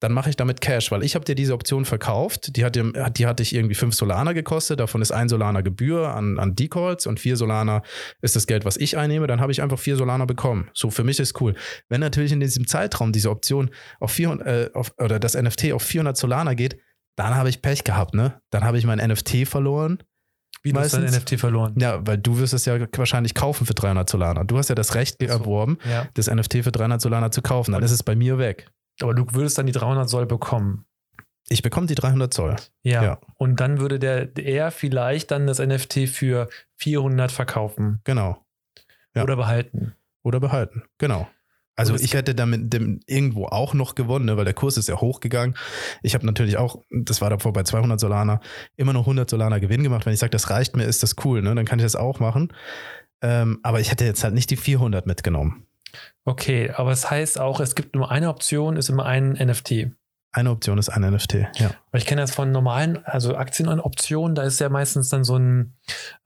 [0.00, 2.56] dann mache ich damit Cash, weil ich habe dir diese Option verkauft.
[2.56, 4.80] Die hat, dir, die hat dich irgendwie 5 Solana gekostet.
[4.80, 7.82] Davon ist ein Solana Gebühr an, an Decalls und 4 Solana
[8.20, 9.26] ist das Geld, was ich einnehme.
[9.26, 10.68] Dann habe ich einfach 4 Solana bekommen.
[10.74, 11.54] So, für mich ist cool.
[11.88, 15.82] Wenn natürlich in diesem Zeitraum diese Option auf 400, äh, auf, oder das NFT auf
[15.82, 16.76] 400 Solana geht,
[17.16, 18.40] dann habe ich Pech gehabt, ne?
[18.50, 19.98] Dann habe ich mein NFT verloren.
[20.64, 21.74] wie du hast dein meistens- NFT verloren.
[21.78, 24.44] Ja, weil du wirst es ja wahrscheinlich kaufen für 300 Solana.
[24.44, 25.26] Du hast ja das Recht so.
[25.26, 26.08] erworben, Ja.
[26.14, 27.72] das NFT für 300 Solana zu kaufen.
[27.72, 28.66] Dann ist es bei mir weg.
[29.00, 30.86] Aber du würdest dann die 300 Soll bekommen.
[31.48, 32.56] Ich bekomme die 300 Zoll.
[32.82, 33.02] Ja.
[33.02, 33.18] Ja.
[33.36, 38.38] Und dann würde der er vielleicht dann das NFT für 400 verkaufen Genau.
[39.14, 39.22] Ja.
[39.22, 39.94] oder behalten.
[40.22, 40.84] Oder behalten.
[40.98, 41.28] Genau.
[41.76, 45.00] Also ich hätte damit dem irgendwo auch noch gewonnen, ne, weil der Kurs ist ja
[45.00, 45.56] hochgegangen.
[46.02, 48.40] Ich habe natürlich auch, das war davor bei 200 Solana,
[48.76, 50.06] immer noch 100 Solana Gewinn gemacht.
[50.06, 51.54] Wenn ich sage, das reicht mir, ist das cool, ne?
[51.54, 52.52] dann kann ich das auch machen.
[53.22, 55.66] Ähm, aber ich hätte jetzt halt nicht die 400 mitgenommen.
[56.24, 59.88] Okay, aber es heißt auch, es gibt nur eine Option, ist immer ein NFT.
[60.32, 61.34] Eine Option ist ein NFT.
[61.56, 61.70] Ja.
[61.92, 65.74] Weil ich kenne das von normalen, also Aktienoptionen, da ist ja meistens dann so ein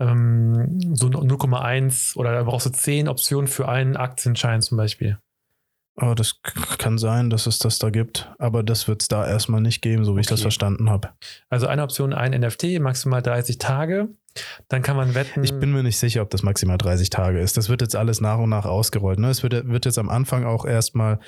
[0.00, 5.18] ähm, so ein 0,1 oder da brauchst du 10 Optionen für einen Aktienschein zum Beispiel.
[6.00, 6.40] Oh, das
[6.78, 10.04] kann sein, dass es das da gibt, aber das wird es da erstmal nicht geben,
[10.04, 10.42] so wie ich das Okay.
[10.44, 11.10] verstanden habe.
[11.50, 14.08] Also eine Option, ein NFT, maximal 30 Tage.
[14.68, 15.42] Dann kann man wetten.
[15.44, 17.56] Ich bin mir nicht sicher, ob das maximal 30 Tage ist.
[17.56, 19.18] Das wird jetzt alles nach und nach ausgerollt.
[19.18, 19.30] Ne?
[19.30, 21.20] Es wird, wird jetzt am Anfang auch erstmal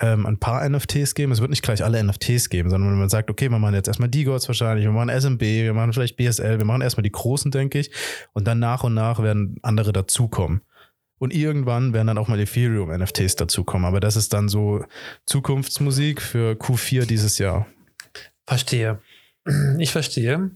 [0.00, 1.32] ähm, ein paar NFTs geben.
[1.32, 3.88] Es wird nicht gleich alle NFTs geben, sondern wenn man sagt, okay, wir machen jetzt
[3.88, 7.50] erstmal D-Gods wahrscheinlich, wir machen SMB, wir machen vielleicht BSL, wir machen erstmal die großen,
[7.50, 7.90] denke ich.
[8.32, 10.62] Und dann nach und nach werden andere dazukommen.
[11.22, 13.86] Und irgendwann werden dann auch mal Ethereum-NFTs dazukommen.
[13.86, 14.84] Aber das ist dann so
[15.24, 17.66] Zukunftsmusik für Q4 dieses Jahr.
[18.44, 19.00] Verstehe.
[19.78, 20.50] Ich verstehe.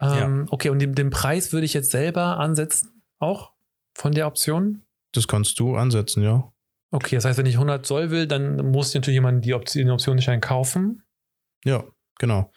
[0.00, 3.52] Ähm, Okay, und den, den Preis würde ich jetzt selber ansetzen, auch
[3.96, 4.82] von der Option.
[5.12, 6.52] Das kannst du ansetzen, ja.
[6.90, 9.90] Okay, das heißt, wenn ich 100 Soll will, dann muss natürlich jemand die Option, den
[9.90, 11.02] Optionsschein kaufen.
[11.64, 11.84] Ja,
[12.18, 12.50] genau.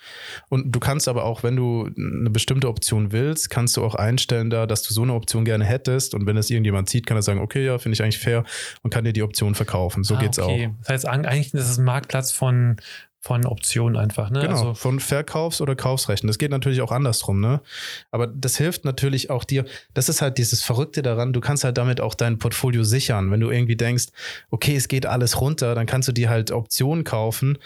[0.50, 4.50] Und du kannst aber auch, wenn du eine bestimmte Option willst, kannst du auch einstellen
[4.50, 6.14] da, dass du so eine Option gerne hättest.
[6.14, 8.46] Und wenn es irgendjemand sieht, kann er sagen, okay, ja, finde ich eigentlich fair
[8.84, 10.04] und kann dir die Option verkaufen.
[10.04, 10.68] So Ah, geht's okay.
[10.68, 10.78] auch.
[10.80, 12.78] Das heißt, eigentlich ist es ein Marktplatz von,
[13.22, 14.32] von Optionen einfach.
[14.32, 14.42] Ne?
[14.42, 16.26] Genau, Also, von Verkaufs- oder Kaufsrechten.
[16.28, 17.62] Das geht natürlich auch andersrum, ne?
[18.10, 19.64] Aber das hilft natürlich auch dir.
[19.94, 23.30] Das ist halt dieses Verrückte daran, du kannst halt damit auch dein Portfolio sichern.
[23.30, 24.08] Wenn du irgendwie denkst,
[24.50, 27.60] okay, es geht alles runter, dann kannst du dir halt Optionen kaufen,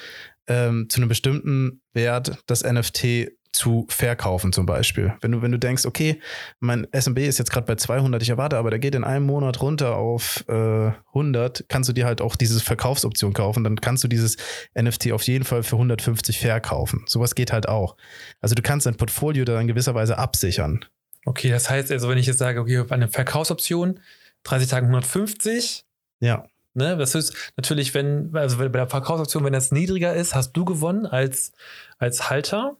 [0.47, 5.13] ähm, zu einem bestimmten Wert das NFT zu verkaufen zum Beispiel.
[5.21, 6.19] Wenn du, wenn du denkst, okay,
[6.59, 9.61] mein SMB ist jetzt gerade bei 200, ich erwarte aber, der geht in einem Monat
[9.61, 14.07] runter auf äh, 100, kannst du dir halt auch diese Verkaufsoption kaufen, dann kannst du
[14.07, 14.37] dieses
[14.79, 17.03] NFT auf jeden Fall für 150 verkaufen.
[17.07, 17.97] Sowas geht halt auch.
[18.41, 20.85] Also du kannst dein Portfolio da in gewisser Weise absichern.
[21.25, 23.99] Okay, das heißt also, wenn ich jetzt sage, okay, eine Verkaufsoption,
[24.43, 25.85] 30 Tagen 150,
[26.19, 30.53] Ja, ne, das ist natürlich, wenn, also bei der Verkaufsoption, wenn das niedriger ist, hast
[30.53, 31.51] du gewonnen als,
[31.97, 32.77] als Halter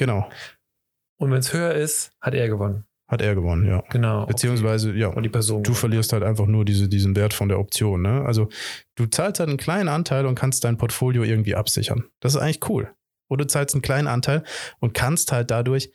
[0.00, 0.28] genau.
[1.18, 2.84] und wenn es höher ist, hat er gewonnen.
[3.10, 3.82] Hat er gewonnen, ja.
[3.90, 4.24] Genau.
[4.26, 5.16] Beziehungsweise, ja, okay.
[5.16, 5.64] und die Person.
[5.64, 8.02] du verlierst halt einfach nur diese, diesen Wert von der Option.
[8.02, 8.24] Ne?
[8.24, 8.48] Also
[8.94, 12.04] du zahlst halt einen kleinen Anteil und kannst dein Portfolio irgendwie absichern.
[12.20, 12.94] Das ist eigentlich cool.
[13.28, 14.44] Oder du zahlst einen kleinen Anteil
[14.78, 15.92] und kannst halt dadurch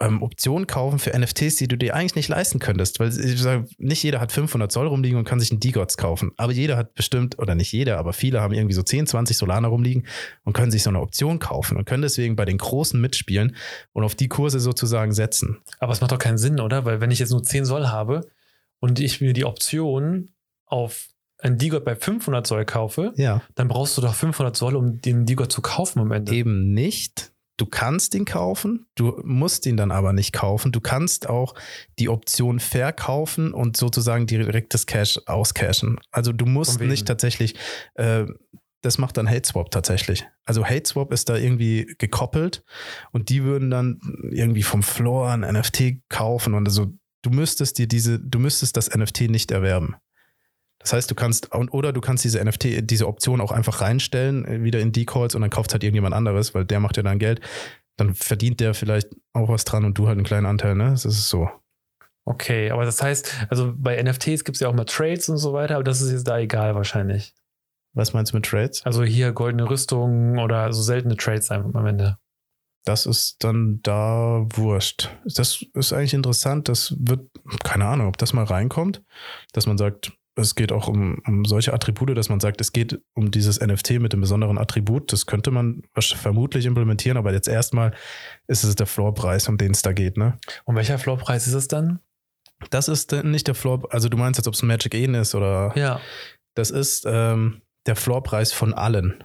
[0.00, 3.00] ähm, Optionen kaufen für NFTs, die du dir eigentlich nicht leisten könntest.
[3.00, 6.30] Weil ich sage, nicht jeder hat 500 Zoll rumliegen und kann sich einen D-Gods kaufen.
[6.36, 9.66] Aber jeder hat bestimmt, oder nicht jeder, aber viele haben irgendwie so 10, 20 Solana
[9.68, 10.06] rumliegen
[10.44, 13.56] und können sich so eine Option kaufen und können deswegen bei den Großen mitspielen
[13.92, 15.58] und auf die Kurse sozusagen setzen.
[15.80, 16.84] Aber es macht doch keinen Sinn, oder?
[16.84, 18.28] Weil wenn ich jetzt nur 10 Soll habe
[18.78, 20.28] und ich mir die Option
[20.66, 21.08] auf
[21.40, 23.42] ein D-God bei 500 Soll kaufe, Ja.
[23.56, 26.32] dann brauchst du doch 500 Soll, um den D-God zu kaufen am Ende.
[26.32, 27.32] Eben nicht.
[27.58, 30.70] Du kannst ihn kaufen, du musst ihn dann aber nicht kaufen.
[30.70, 31.54] Du kannst auch
[31.98, 35.98] die Option verkaufen und sozusagen direkt das Cash auscashen.
[36.12, 37.56] Also du musst nicht tatsächlich,
[37.94, 38.26] äh,
[38.80, 40.24] das macht dann HateSwap tatsächlich.
[40.44, 42.64] Also HateSwap ist da irgendwie gekoppelt
[43.10, 43.98] und die würden dann
[44.30, 48.94] irgendwie vom Floor ein NFT kaufen und also du müsstest dir diese, du müsstest das
[48.94, 49.96] NFT nicht erwerben.
[50.78, 54.62] Das heißt, du kannst, oder du kannst diese NFT, diese Option auch einfach reinstellen, äh,
[54.62, 57.40] wieder in Decalls und dann kauft halt irgendjemand anderes, weil der macht ja dann Geld.
[57.96, 60.90] Dann verdient der vielleicht auch was dran und du halt einen kleinen Anteil, ne?
[60.90, 61.48] Das ist so.
[62.24, 65.52] Okay, aber das heißt, also bei NFTs gibt es ja auch mal Trades und so
[65.54, 67.34] weiter, aber das ist jetzt da egal wahrscheinlich.
[67.94, 68.84] Was meinst du mit Trades?
[68.84, 72.18] Also hier goldene Rüstungen oder so seltene Trades einfach am Ende.
[72.84, 75.10] Das ist dann da wurscht.
[75.24, 76.68] Das ist eigentlich interessant.
[76.68, 77.28] Das wird,
[77.64, 79.02] keine Ahnung, ob das mal reinkommt,
[79.52, 83.00] dass man sagt, es geht auch um, um solche Attribute, dass man sagt, es geht
[83.14, 85.12] um dieses NFT mit dem besonderen Attribut.
[85.12, 87.92] Das könnte man vermutlich implementieren, aber jetzt erstmal
[88.46, 90.38] ist es der Floorpreis, um den es da geht, ne?
[90.64, 92.00] Und welcher Floorpreis ist es dann?
[92.70, 95.34] Das ist äh, nicht der Floor, also du meinst jetzt, ob es Magic Eden ist
[95.34, 96.00] oder Ja.
[96.54, 99.22] das ist ähm, der Floorpreis von allen.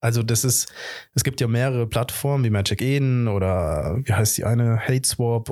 [0.00, 0.72] Also das ist,
[1.14, 5.50] es gibt ja mehrere Plattformen wie Magic Eden oder wie heißt die eine, Hate Swap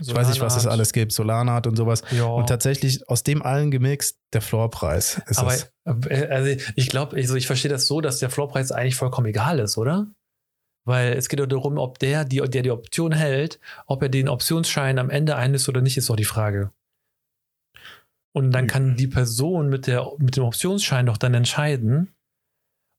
[0.00, 2.02] oder ich weiß nicht, was es alles gibt, Solanart und sowas.
[2.10, 2.26] Ja.
[2.26, 5.72] Und tatsächlich aus dem allen gemixt der Floorpreis ist aber es.
[6.08, 9.58] äh, also ich glaube, also ich verstehe das so, dass der Floorpreis eigentlich vollkommen egal
[9.58, 10.08] ist, oder?
[10.86, 14.28] Weil es geht doch darum, ob der, die, der die Option hält, ob er den
[14.28, 16.72] Optionsschein am Ende einlöst oder nicht, ist doch die Frage.
[18.32, 22.14] Und dann kann die Person mit, der, mit dem Optionsschein doch dann entscheiden,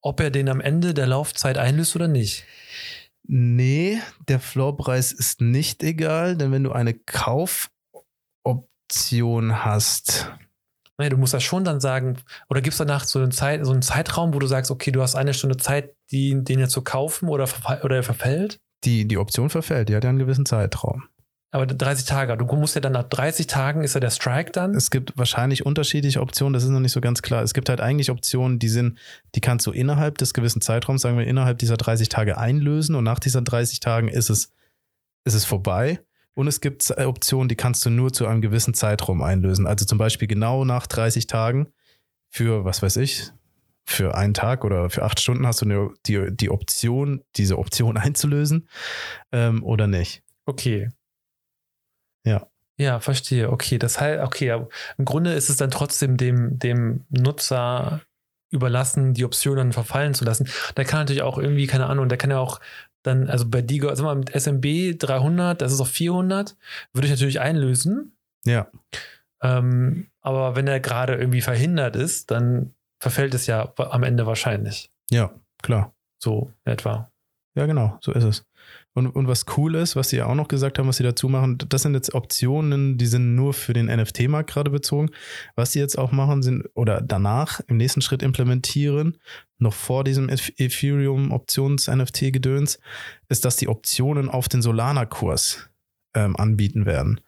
[0.01, 2.45] ob er den am Ende der Laufzeit einlöst oder nicht.
[3.23, 7.69] Nee, der Floorpreis ist nicht egal, denn wenn du eine Kaufoption
[9.63, 10.31] hast,
[10.97, 13.71] Nee, du musst das schon dann sagen, oder gibt es danach so einen, Zeit, so
[13.71, 16.83] einen Zeitraum, wo du sagst, okay, du hast eine Stunde Zeit, die, den jetzt zu
[16.83, 17.49] kaufen oder,
[17.83, 18.59] oder er verfällt?
[18.83, 21.03] die, die Option verfällt, die hat ja einen gewissen Zeitraum.
[21.53, 24.73] Aber 30 Tage, du musst ja dann nach 30 Tagen, ist ja der Strike dann?
[24.73, 27.43] Es gibt wahrscheinlich unterschiedliche Optionen, das ist noch nicht so ganz klar.
[27.43, 28.97] Es gibt halt eigentlich Optionen, die sind,
[29.35, 33.03] die kannst du innerhalb des gewissen Zeitraums, sagen wir, innerhalb dieser 30 Tage einlösen und
[33.03, 34.53] nach diesen 30 Tagen ist es,
[35.25, 35.99] ist es vorbei.
[36.35, 39.67] Und es gibt äh, Optionen, die kannst du nur zu einem gewissen Zeitraum einlösen.
[39.67, 41.67] Also zum Beispiel genau nach 30 Tagen
[42.29, 43.29] für, was weiß ich,
[43.83, 48.69] für einen Tag oder für acht Stunden hast du die, die Option, diese Option einzulösen
[49.33, 50.23] ähm, oder nicht.
[50.45, 50.89] Okay.
[52.25, 52.47] Ja.
[52.77, 53.51] Ja, verstehe.
[53.51, 58.01] Okay, das heißt, okay, ja, im Grunde ist es dann trotzdem dem, dem Nutzer
[58.49, 60.49] überlassen, die Optionen verfallen zu lassen.
[60.75, 62.59] Der kann natürlich auch irgendwie, keine Ahnung, der kann ja auch
[63.03, 66.55] dann, also bei Digo, also mal mit SMB 300, das ist auf 400,
[66.93, 68.15] würde ich natürlich einlösen.
[68.45, 68.67] Ja.
[69.41, 74.91] Ähm, aber wenn er gerade irgendwie verhindert ist, dann verfällt es ja am Ende wahrscheinlich.
[75.09, 75.31] Ja,
[75.63, 75.93] klar.
[76.19, 77.11] So etwa.
[77.55, 78.45] Ja, genau, so ist es.
[78.93, 81.57] Und, und was cool ist, was sie auch noch gesagt haben, was sie dazu machen,
[81.69, 85.11] das sind jetzt Optionen, die sind nur für den NFT-Markt gerade bezogen.
[85.55, 89.17] Was sie jetzt auch machen, sind oder danach im nächsten Schritt implementieren,
[89.59, 92.79] noch vor diesem Eth- Ethereum-Options-NFT-Gedöns,
[93.29, 95.69] ist, dass die Optionen auf den Solana-Kurs
[96.13, 97.21] ähm, anbieten werden.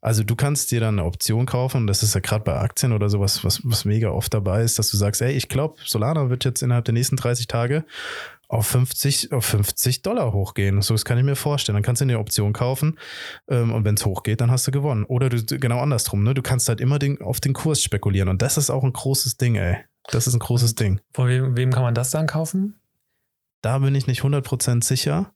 [0.00, 3.10] Also du kannst dir dann eine Option kaufen, das ist ja gerade bei Aktien oder
[3.10, 6.44] sowas, was, was mega oft dabei ist, dass du sagst, ey, ich glaube, Solana wird
[6.44, 7.84] jetzt innerhalb der nächsten 30 Tage
[8.52, 10.82] auf 50, auf 50 Dollar hochgehen.
[10.82, 11.74] So, das kann ich mir vorstellen.
[11.74, 12.98] Dann kannst du eine Option kaufen
[13.48, 15.04] ähm, und wenn es hochgeht, dann hast du gewonnen.
[15.04, 16.34] Oder du, genau andersrum, ne?
[16.34, 19.36] Du kannst halt immer den, auf den Kurs spekulieren und das ist auch ein großes
[19.36, 19.78] Ding, ey.
[20.08, 21.00] Das ist ein großes Ding.
[21.14, 22.74] Von wem, wem kann man das dann kaufen?
[23.62, 25.32] da bin ich nicht 100% sicher,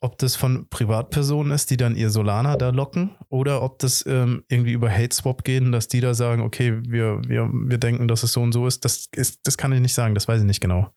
[0.00, 4.44] ob das von Privatpersonen ist, die dann ihr Solana da locken oder ob das ähm,
[4.48, 8.22] irgendwie über Hate Swap gehen, dass die da sagen, okay, wir, wir, wir denken, dass
[8.22, 8.84] es so und so ist.
[8.84, 9.40] Das, ist.
[9.42, 10.92] das kann ich nicht sagen, das weiß ich nicht genau.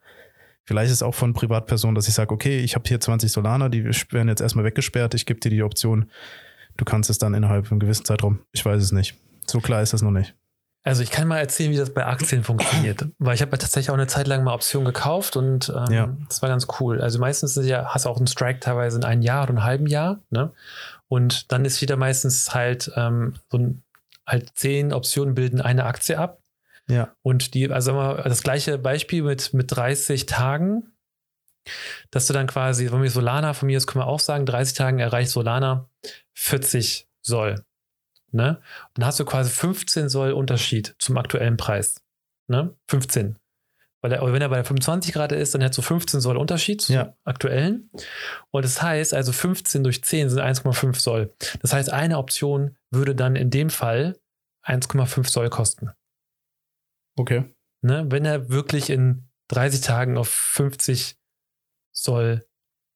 [0.65, 3.69] Vielleicht ist es auch von Privatpersonen, dass ich sage, okay, ich habe hier 20 Solana,
[3.69, 6.09] die werden jetzt erstmal weggesperrt, ich gebe dir die Option,
[6.77, 8.39] du kannst es dann innerhalb einem gewissen Zeitraum.
[8.51, 9.15] Ich weiß es nicht.
[9.47, 10.35] So klar ist das noch nicht.
[10.83, 13.91] Also ich kann mal erzählen, wie das bei Aktien funktioniert, weil ich habe ja tatsächlich
[13.91, 16.17] auch eine Zeit lang mal Optionen gekauft und ähm, Ja.
[16.27, 17.01] das war ganz cool.
[17.01, 19.63] Also meistens ist ja, hast du auch einen Strike teilweise in einem Jahr oder einem
[19.63, 20.51] halben Jahr, ne?
[21.07, 23.83] Und dann ist wieder meistens halt ähm, so ein,
[24.25, 26.39] halt zehn Optionen bilden eine Aktie ab.
[26.89, 27.15] Ja.
[27.21, 30.91] Und die, also mal, das gleiche Beispiel mit, mit 30 Tagen,
[32.09, 34.75] dass du dann quasi, wenn wir Solana, von mir aus können wir auch sagen, 30
[34.75, 35.89] Tagen erreicht Solana
[36.33, 37.63] 40 Soll.
[38.31, 38.57] Ne?
[38.87, 42.03] Und dann hast du quasi 15 Soll Unterschied zum aktuellen Preis.
[42.47, 42.75] Ne?
[42.87, 43.37] 15.
[44.01, 46.81] Weil er, wenn er bei der 25 gerade ist, dann hättest du 15 Soll Unterschied
[46.81, 47.13] zum Ja.
[47.23, 47.91] aktuellen.
[48.49, 51.31] Und das heißt, also 15 durch 10 sind 1,5 Soll.
[51.61, 54.17] Das heißt, eine Option würde dann in dem Fall
[54.65, 55.91] 1,5 Soll kosten.
[57.21, 57.45] Okay.
[57.81, 58.05] Ne?
[58.09, 61.17] Wenn er wirklich in 30 Tagen auf 50
[61.91, 62.45] Soll,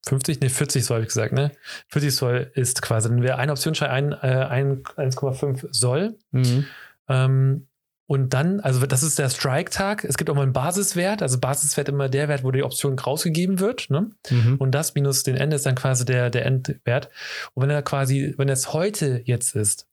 [0.08, 1.52] 50, ne, 40 Soll, habe ich gesagt, ne?
[1.90, 6.18] 40 Soll ist quasi, dann wäre eine Optionsschein ein, äh, ein, 1,5 Soll.
[6.32, 6.66] Mhm.
[7.08, 7.68] Ähm,
[8.08, 10.04] und dann, also das ist der Strike-Tag.
[10.04, 11.22] Es gibt auch mal einen Basiswert.
[11.24, 13.90] Also Basiswert immer der Wert, wo die Option rausgegeben wird.
[13.90, 14.12] Ne?
[14.30, 14.58] Mhm.
[14.58, 17.10] Und das minus den Ende ist dann quasi der, der Endwert.
[17.54, 19.88] Und wenn er quasi, wenn es heute jetzt ist,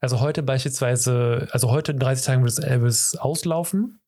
[0.00, 4.00] also heute beispielsweise, also heute in 30 Tagen wird es auslaufen.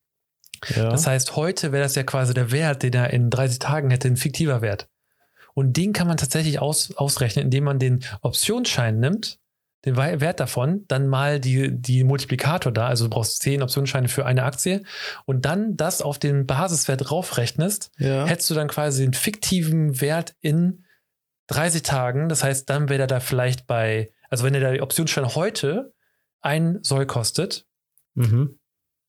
[0.74, 0.88] ja.
[0.88, 4.08] Das heißt, heute wäre das ja quasi der Wert, den er in 30 Tagen hätte,
[4.08, 4.88] ein fiktiver Wert.
[5.54, 9.38] Und den kann man tatsächlich aus, ausrechnen, indem man den Optionsschein nimmt,
[9.86, 14.26] den Wert davon, dann mal die, die Multiplikator da, also du brauchst 10 Optionsscheine für
[14.26, 14.82] eine Aktie
[15.26, 18.26] und dann das auf den Basiswert draufrechnest, ja.
[18.26, 20.84] hättest du dann quasi den fiktiven Wert in
[21.46, 22.28] 30 Tagen.
[22.28, 25.92] Das heißt, dann wäre er da vielleicht bei, also wenn der Optionsschein heute
[26.40, 27.66] ein Soll kostet,
[28.14, 28.58] Mhm.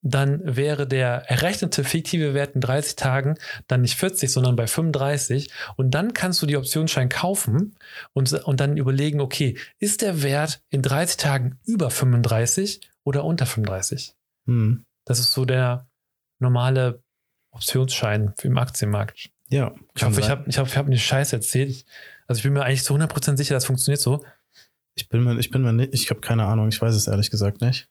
[0.01, 3.35] dann wäre der errechnete fiktive Wert in 30 Tagen
[3.67, 5.49] dann nicht 40, sondern bei 35.
[5.75, 7.75] Und dann kannst du die Optionsschein kaufen
[8.13, 13.45] und, und dann überlegen, okay, ist der Wert in 30 Tagen über 35 oder unter
[13.45, 14.13] 35?
[14.45, 14.85] Mhm.
[15.05, 15.87] Das ist so der
[16.39, 17.01] normale
[17.51, 19.29] Optionsschein im Aktienmarkt.
[19.49, 19.73] Ja.
[19.95, 21.85] Ich hoffe, ich habe ich hoffe, ich hab nicht Scheiße erzählt.
[22.27, 24.23] Also ich bin mir eigentlich zu 100% sicher, das funktioniert so.
[24.97, 27.31] Ich bin mir, ich bin mir nicht, ich habe keine Ahnung, ich weiß es ehrlich
[27.31, 27.87] gesagt nicht.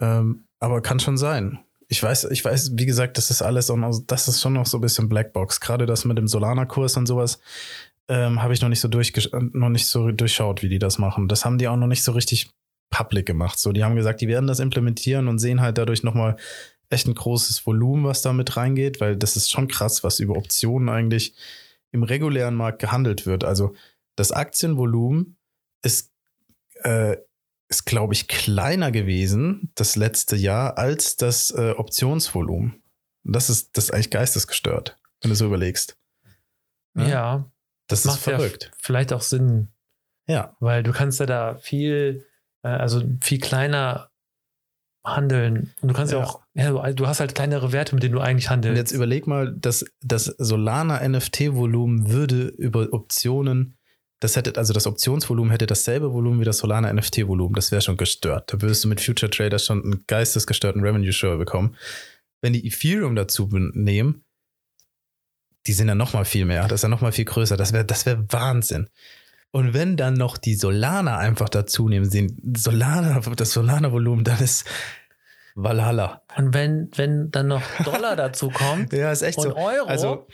[0.00, 1.58] Ähm, aber kann schon sein.
[1.88, 4.78] Ich weiß, ich weiß, wie gesagt, das ist alles, noch, das ist schon noch so
[4.78, 5.60] ein bisschen Blackbox.
[5.60, 7.40] Gerade das mit dem Solana-Kurs und sowas
[8.08, 11.28] ähm, habe ich noch nicht so durchgesch noch nicht so durchschaut, wie die das machen.
[11.28, 12.50] Das haben die auch noch nicht so richtig
[12.90, 13.58] public gemacht.
[13.58, 16.36] So, die haben gesagt, die werden das implementieren und sehen halt dadurch nochmal
[16.88, 20.36] echt ein großes Volumen, was da mit reingeht, weil das ist schon krass, was über
[20.36, 21.34] Optionen eigentlich
[21.92, 23.44] im regulären Markt gehandelt wird.
[23.44, 23.74] Also
[24.16, 25.36] das Aktienvolumen
[25.82, 26.12] ist,
[26.82, 27.16] äh,
[27.68, 32.82] ist glaube ich, kleiner gewesen das letzte Jahr als das äh, Optionsvolumen.
[33.24, 35.96] Und das ist, das ist eigentlich geistesgestört, wenn du so überlegst.
[36.96, 37.50] Ja, Ja.
[37.88, 38.64] Das, ist verrückt.
[38.64, 39.68] ja vielleicht auch Sinn,
[40.28, 40.56] Ja.
[40.60, 42.24] weil du kannst ja da viel,
[42.62, 44.10] äh, also viel kleiner
[45.04, 45.72] handeln.
[45.80, 46.24] Und du kannst ja, Ja.
[46.24, 48.76] auch, ja, du, du hast halt kleinere Werte, mit denen du eigentlich Und handelst.
[48.76, 53.75] jetzt überleg mal, dass das Solana NFT-Volumen würde über Optionen,
[54.20, 57.54] das hätte, also das Optionsvolumen hätte dasselbe Volumen wie das Solana NFT-Volumen.
[57.54, 58.52] Das wäre schon gestört.
[58.52, 61.76] Da würdest du mit Future Trader schon einen geistesgestörten Revenue Share bekommen.
[62.40, 64.24] Wenn die Ethereum dazu nehmen,
[65.66, 66.62] die sind ja noch mal viel mehr.
[66.62, 67.56] Das ist ja noch mal viel größer.
[67.56, 68.88] Das wäre das wäre Wahnsinn.
[69.50, 74.66] Und wenn dann noch die Solana einfach dazu nehmen, sehen Solana, das Solana-Volumen, dann ist
[75.54, 76.22] Valhalla.
[76.36, 79.56] Und wenn, wenn dann noch Dollar dazu kommt Ja, ist echt und so.
[79.56, 80.26] Euro, Also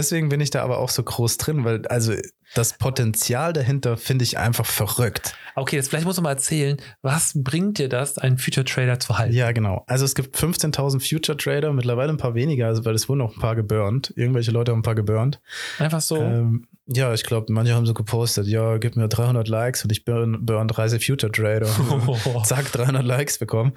[0.00, 2.14] deswegen bin ich da aber auch so groß drin, weil also
[2.54, 5.34] das Potenzial dahinter finde ich einfach verrückt.
[5.54, 9.18] okay, jetzt vielleicht musst du mal erzählen, was bringt dir das, einen Future Trader zu
[9.18, 9.34] halten?
[9.34, 9.84] Ja, genau.
[9.86, 13.36] Also es gibt 15.000 Future Trader, mittlerweile ein paar weniger, also weil es wurden auch
[13.36, 14.12] ein paar geburnt.
[14.16, 15.40] Irgendwelche Leute haben ein paar geburnt.
[15.78, 16.16] Einfach so.
[16.16, 20.04] Ähm, ja, ich glaube, manche haben so gepostet, ja, gib mir 300 Likes und ich
[20.04, 21.68] burn, burn 30 Future Trader.
[22.44, 23.74] Zack, 300 Likes bekommen.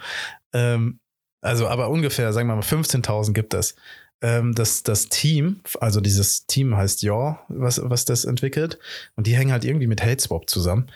[0.53, 0.99] Ähm,
[1.41, 3.75] also, aber ungefähr, sagen wir mal, 15.000 gibt es.
[4.23, 8.79] Ähm, das, das Team, also dieses Team heißt Yaw, was, was das entwickelt.
[9.15, 10.89] Und die hängen halt irgendwie mit HateSwap zusammen.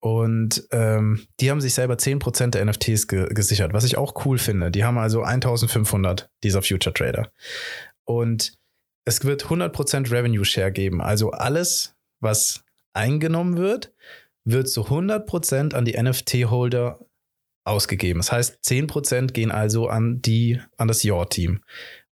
[0.00, 4.36] Und ähm, die haben sich selber 10% der NFTs ge gesichert, was ich auch cool
[4.36, 4.72] finde.
[4.72, 7.30] Die haben also 1500 dieser Future Trader.
[8.04, 8.54] Und
[9.04, 11.00] es wird 100% Revenue Share geben.
[11.00, 12.64] Also alles, was
[12.94, 13.94] eingenommen wird,
[14.44, 16.98] wird zu 100% an die NFT-Holder
[17.64, 18.18] ausgegeben.
[18.18, 21.60] Das heißt, 10% gehen also an die, an das Your-Team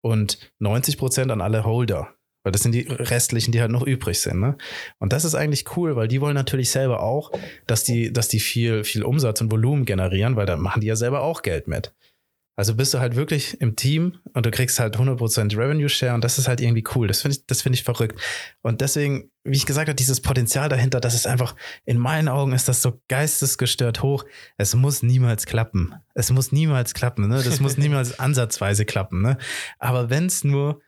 [0.01, 2.13] und 90% an alle Holder.
[2.43, 4.39] Weil Weil das sind die restlichen, die halt noch übrig sind.
[4.39, 4.57] Ne?
[4.97, 7.31] Und das ist eigentlich cool, weil die wollen natürlich selber auch,
[7.67, 10.95] dass die, dass die viel, viel Umsatz und Volumen generieren, weil da machen die ja
[10.95, 11.93] selber auch Geld mit.
[12.59, 16.25] Also bist du halt wirklich im Team und du kriegst halt 100% Revenue Share und
[16.25, 17.07] das ist halt irgendwie cool.
[17.07, 18.19] Das finde ich, das finde ich verrückt.
[18.61, 21.55] Und deswegen, wie ich gesagt habe, dieses Potenzial dahinter, das ist einfach,
[21.85, 24.25] in meinen Augen ist das so geistesgestört hoch.
[24.57, 25.95] Es muss niemals klappen.
[26.15, 27.41] Es muss niemals klappen, ne?
[27.41, 29.37] Das muss niemals ansatzweise klappen, ne?
[29.77, 30.81] Aber wenn es nur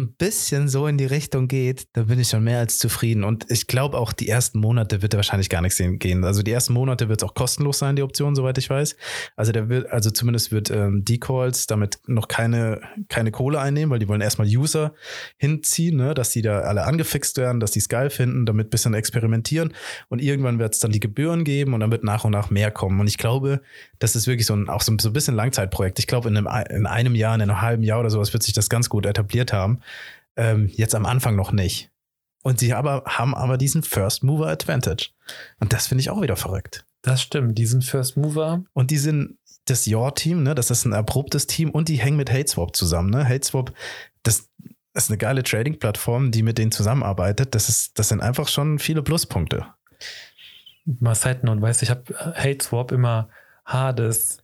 [0.00, 3.24] ein bisschen so in die Richtung geht, dann bin ich schon mehr als zufrieden.
[3.24, 6.24] Und ich glaube auch, die ersten Monate wird er wahrscheinlich gar nichts gehen.
[6.24, 8.96] Also die ersten Monate wird es auch kostenlos sein, die Option, soweit ich weiß.
[9.36, 13.98] Also der wird, also zumindest wird ähm, Decalls damit noch keine, keine Kohle einnehmen, weil
[13.98, 14.94] die wollen erstmal User
[15.36, 18.70] hinziehen, ne, dass die da alle angefixt werden, dass die es geil finden, damit ein
[18.70, 19.74] bisschen experimentieren.
[20.08, 22.70] Und irgendwann wird es dann die Gebühren geben und dann wird nach und nach mehr
[22.70, 23.00] kommen.
[23.00, 23.60] Und ich glaube,
[23.98, 25.98] das ist wirklich so ein, auch so, ein bisschen Langzeitprojekt.
[25.98, 28.54] Ich glaube, in einem, in einem Jahr, in einem halben Jahr oder sowas wird sich
[28.54, 29.80] das ganz gut etabliert haben.
[30.36, 31.90] Ähm, jetzt am Anfang noch nicht.
[32.42, 35.10] Und sie aber, haben aber diesen First Mover Advantage.
[35.58, 36.86] Und das finde ich auch wieder verrückt.
[37.02, 38.64] Das stimmt, diesen First Mover.
[38.72, 40.54] Und die sind das Your-Team, ne?
[40.54, 43.28] Das ist ein erprobtes Team und die hängen mit HateSwap zusammen, ne?
[43.28, 43.72] HateSwap,
[44.22, 44.48] das
[44.94, 47.54] ist eine geile Trading-Plattform, die mit denen zusammenarbeitet.
[47.54, 49.66] Das ist, das sind einfach schon viele Pluspunkte.
[50.84, 53.28] Mal Side Note, weißt du, ich habe HateSwap immer
[53.64, 54.38] Hades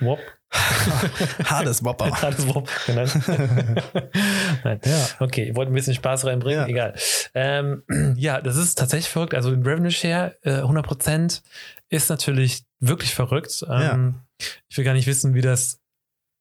[0.00, 0.20] Wop
[1.44, 2.10] Hades Wopper.
[2.22, 3.12] Hades Wop genannt.
[4.64, 4.80] Nein.
[4.84, 6.66] Ja, okay, ich wollte ein bisschen Spaß reinbringen, Ja.
[6.68, 6.94] egal.
[7.34, 7.82] Ähm,
[8.16, 9.34] ja, das ist tatsächlich verrückt.
[9.34, 11.42] Also den Revenue Share, äh, 100%
[11.88, 13.64] ist natürlich wirklich verrückt.
[13.68, 14.20] Ähm,
[14.68, 15.80] Ich will gar nicht wissen, wie das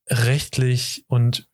[0.09, 1.47] rechtlich und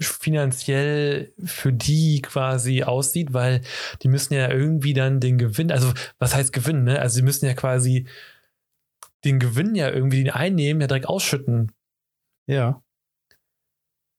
[0.00, 3.62] finanziell für die quasi aussieht, weil
[4.02, 6.98] die müssen ja irgendwie dann den Gewinn, also was heißt Gewinn, ne?
[6.98, 8.06] Also sie müssen ja quasi
[9.24, 11.72] den Gewinn ja irgendwie den einnehmen, ja direkt ausschütten.
[12.46, 12.82] Ja.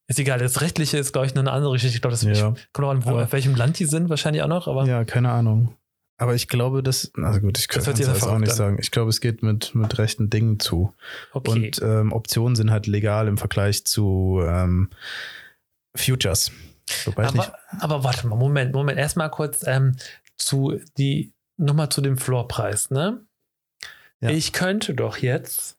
[0.07, 1.95] Ist egal, das Rechtliche ist, glaube ich, eine andere Geschichte.
[1.95, 2.53] Ich glaube, das Ja.
[2.73, 5.03] kommt auch an, wo, Aber- auf welchem Land die sind, wahrscheinlich auch noch, aber Ja,
[5.03, 5.75] keine Ahnung.
[6.17, 8.55] Aber ich glaube, das, also gut, ich kann sich es aber auch nicht an.
[8.55, 8.77] sagen.
[8.79, 10.93] Ich glaube, es geht mit, mit rechten Dingen zu.
[11.33, 11.51] okay.
[11.51, 14.89] Und ähm, Optionen sind halt legal im Vergleich zu ähm,
[15.95, 16.51] Futures.
[17.05, 17.51] Wobei ich nicht.
[17.79, 18.97] aber, aber warte mal, Moment, Moment.
[18.97, 19.97] Erstmal kurz ähm,
[20.37, 23.25] zu die, nochmal zu dem Floorpreis, ne?
[24.25, 24.31] Ja.
[24.31, 25.77] Ich könnte doch jetzt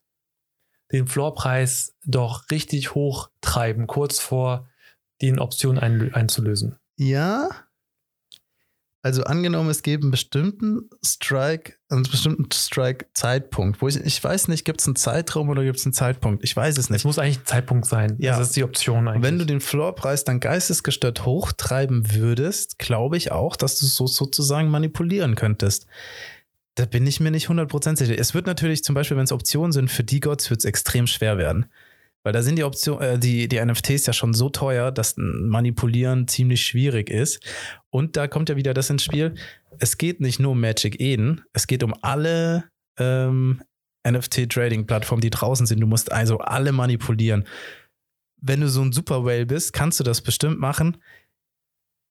[0.93, 4.69] den Floorpreis doch richtig hoch treiben, kurz vor
[5.21, 6.77] den Optionen ein, einzulösen.
[6.97, 7.49] Ja.
[9.03, 14.65] Also angenommen, es gibt einen bestimmten Strike, einen bestimmten Strike-Zeitpunkt, wo ich, ich weiß nicht,
[14.65, 16.43] gibt es einen Zeitraum oder gibt es einen Zeitpunkt?
[16.43, 17.05] Ich weiß es Es nicht.
[17.05, 18.17] muss eigentlich ein Zeitpunkt sein.
[18.19, 18.37] Ja.
[18.37, 19.23] Das ist die Option eigentlich.
[19.23, 24.71] Wenn du den Floorpreis dann geistesgestört hochtreiben würdest, glaube ich auch, dass du so sozusagen
[24.71, 25.87] manipulieren könntest.
[26.77, 28.19] Da bin ich mir nicht 100% sicher.
[28.19, 31.07] Es wird natürlich zum Beispiel, wenn es Optionen sind, für die Gods wird es extrem
[31.07, 31.67] schwer werden.
[32.23, 36.29] Weil da sind die Optionen, äh, die, die NFTs ja schon so teuer, dass Manipulieren
[36.29, 37.41] ziemlich schwierig ist.
[37.89, 39.37] Und da kommt ja wieder das ins Spiel.
[39.79, 42.65] Es geht nicht nur um Magic Eden, es geht um alle
[42.99, 43.63] ähm,
[44.07, 45.81] NFT-Trading-Plattformen, die draußen sind.
[45.81, 47.45] Du musst also alle manipulieren.
[48.41, 50.99] Wenn du so ein Super Whale bist, kannst du das bestimmt machen.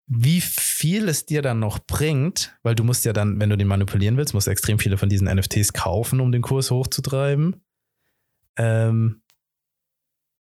[0.07, 3.67] Wie viel es dir dann noch bringt, weil du musst ja dann, wenn du den
[3.67, 7.63] manipulieren willst, musst du extrem viele von diesen NFTs kaufen, um den Kurs hochzutreiben.
[8.57, 9.21] Ähm,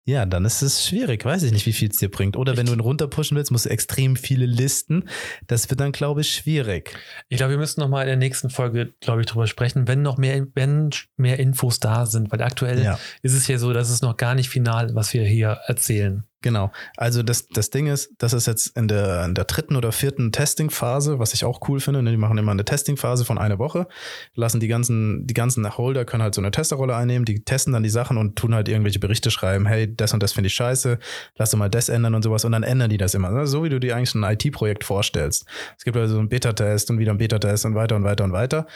[0.04, 1.24] ja, dann ist es schwierig.
[1.24, 2.36] Weiß ich nicht, wie viel es dir bringt.
[2.36, 5.08] Oder wenn du ihn runterpushen willst, musst du extrem viele Listen.
[5.46, 6.98] Das wird dann, glaube ich, schwierig.
[7.28, 10.02] Ich glaube, wir müssen noch mal in der nächsten Folge, glaube ich, drüber sprechen, wenn
[10.02, 12.98] noch mehr, wenn mehr Infos da sind, weil aktuell Ja.
[13.22, 16.24] ist es ja so, dass es noch gar nicht final, was wir hier erzählen.
[16.42, 16.72] Genau.
[16.96, 20.32] Also das, das Ding ist, das ist jetzt in der, in der dritten oder vierten
[20.32, 22.02] Testing-Phase, was ich auch cool finde.
[22.02, 22.10] Ne?
[22.10, 23.86] Die machen immer eine Testing-Phase von einer Woche,
[24.34, 27.84] lassen die ganzen, die ganzen Holder können halt so eine Testerrolle einnehmen, die testen dann
[27.84, 30.98] die Sachen und tun halt irgendwelche Berichte schreiben, hey, das und das finde ich scheiße,
[31.36, 33.30] lass doch mal das ändern und sowas und dann ändern die das immer.
[33.30, 33.46] Ne?
[33.46, 35.46] So wie du dir eigentlich ein IT-Projekt vorstellst.
[35.78, 38.66] Es gibt also einen Beta-Test und wieder einen Beta-Test und weiter und weiter und weiter.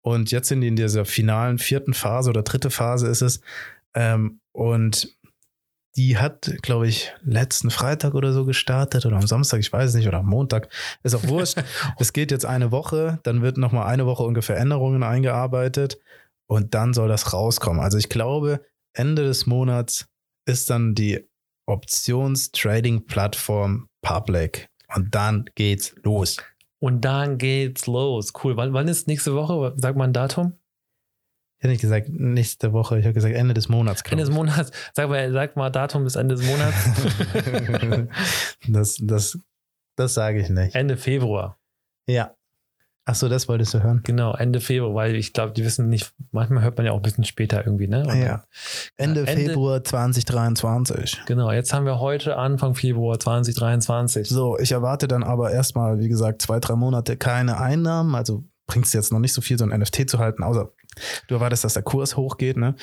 [0.00, 3.40] Und jetzt sind die in dieser finalen vierten Phase oder dritte Phase ist es.
[3.94, 5.16] Ähm, und
[5.96, 10.08] die hat, glaube ich, letzten Freitag oder so gestartet oder am Samstag, ich weiß nicht,
[10.08, 10.68] oder am Montag.
[11.02, 11.62] Ist auch wurscht.
[11.98, 15.98] Es geht jetzt eine Woche, dann wird nochmal eine Woche ungefähr Änderungen eingearbeitet
[16.46, 17.82] und dann soll das rauskommen.
[17.82, 18.64] Also ich glaube,
[18.94, 20.06] Ende des Monats
[20.46, 21.26] ist dann die
[21.66, 24.68] Options-Trading-Plattform Public.
[24.94, 26.38] Und dann geht's los.
[26.80, 28.32] Und dann geht's los.
[28.42, 28.56] Cool.
[28.56, 29.72] Wann, wann ist nächste Woche?
[29.76, 30.54] Sag mal ein Datum.
[31.62, 34.02] Ich hätte nicht gesagt nächste Woche, ich habe gesagt Ende des Monats.
[34.10, 34.34] Ende des.
[34.34, 34.72] Monats.
[34.94, 36.74] Sag mal, sag mal Datum bis Ende des Monats.
[38.68, 39.38] das, das,
[39.94, 40.74] das sage ich nicht.
[40.74, 41.56] Ende Februar.
[42.08, 42.34] Ja.
[43.04, 44.00] Achso, das wolltest du hören.
[44.02, 47.02] Genau, Ende Februar, weil ich glaube, die wissen nicht, manchmal hört man ja auch ein
[47.02, 48.08] bisschen später irgendwie, ne?
[48.08, 48.42] Und Ja.
[48.96, 51.22] Ende, Ende- Februar 2023.
[51.26, 54.28] Genau, jetzt haben wir heute Anfang Februar 2023.
[54.28, 58.16] So, ich erwarte dann aber erstmal, wie gesagt, zwei, drei Monate keine Einnahmen.
[58.16, 60.72] Also bringst du jetzt noch nicht so viel, so ein NFT zu halten, außer
[61.28, 62.74] du erwartest, dass der Kurs hochgeht, ne?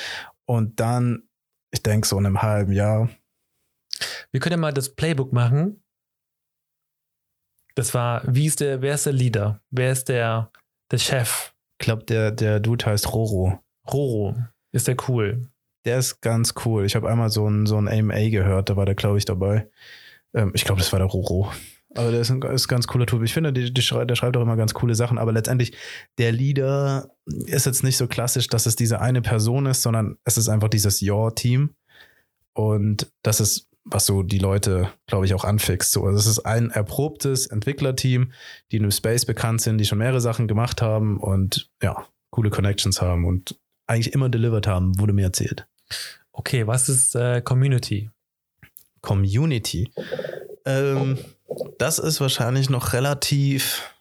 [0.46, 1.24] Und dann,
[1.72, 3.10] ich denke, so in einem halben Jahr.
[4.32, 5.84] Wir können ja mal das Playbook machen.
[7.76, 9.62] Das war, wie ist der, wer ist der Leader?
[9.70, 10.52] Wer ist der,
[10.92, 11.54] der Chef?
[11.80, 13.64] Ich glaube, der, der Dude heißt Roro.
[13.90, 14.36] Roro.
[14.72, 15.50] Ist der cool?
[15.86, 16.86] Der ist ganz cool.
[16.86, 19.70] Ich habe einmal so ein, so ein AMA gehört, da war der, glaube ich, dabei.
[20.34, 21.52] Ähm, ich glaube, das war der Roro.
[22.00, 23.22] Aber der ist ein, ist ein ganz cooler Typ.
[23.24, 25.74] Ich finde, die, die schrei der schreibt auch immer ganz coole Sachen, aber letztendlich,
[26.18, 30.38] der Leader ist jetzt nicht so klassisch, dass es diese eine Person ist, sondern es
[30.38, 31.76] ist einfach dieses Your-Team.
[32.54, 35.92] Und das ist, was so die Leute, glaube ich, auch anfixt.
[35.92, 38.32] So, also es ist ein erprobtes Entwicklerteam,
[38.72, 42.50] die in dem Space bekannt sind, die schon mehrere Sachen gemacht haben und ja, coole
[42.50, 45.68] Connections haben und eigentlich immer delivered haben, wurde mir erzählt.
[46.32, 48.10] Okay, was ist äh, Community?
[49.02, 49.92] Community.
[50.66, 51.18] Ähm,
[51.78, 53.94] das ist wahrscheinlich noch relativ,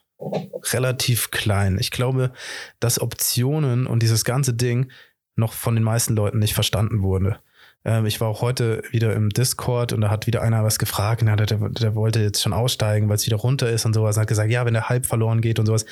[0.73, 1.77] relativ klein.
[1.79, 2.31] Ich glaube,
[2.79, 4.91] dass Optionen und dieses ganze Ding
[5.35, 7.39] noch von den meisten Leuten nicht verstanden wurde.
[7.85, 11.21] Ähm, ich war auch heute wieder im Discord und da hat wieder einer was gefragt.
[11.21, 14.17] Und der, der, wollte jetzt schon aussteigen, weil es wieder runter ist und sowas.
[14.17, 15.85] Und hat gesagt, ja, wenn der Hype verloren geht und sowas.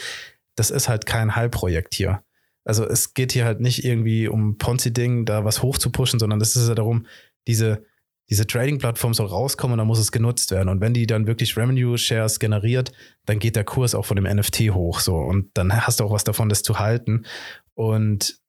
[0.55, 2.23] Das ist halt kein Hype-Projekt hier.
[2.65, 6.41] Also es geht hier halt nicht irgendwie um Ponzi-Ding, da was hoch zu pushen, sondern
[6.41, 7.05] es ist ja darum,
[7.47, 7.85] diese,
[8.29, 10.67] diese Trading-Plattform soll rauskommen und dann muss es genutzt werden.
[10.67, 12.91] Und wenn die dann wirklich Revenue-Shares generiert,
[13.25, 15.15] dann geht der Kurs auch von dem NFT hoch so.
[15.15, 17.25] Und dann hast du auch was davon, das zu halten.
[17.73, 18.39] Und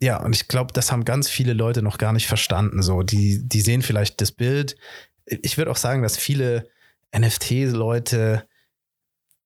[0.00, 2.82] ja, und ich glaube, das haben ganz viele Leute noch gar nicht verstanden.
[2.82, 4.76] So, die, die sehen vielleicht das Bild.
[5.24, 6.68] Ich würde auch sagen, dass viele
[7.16, 8.46] NFT-Leute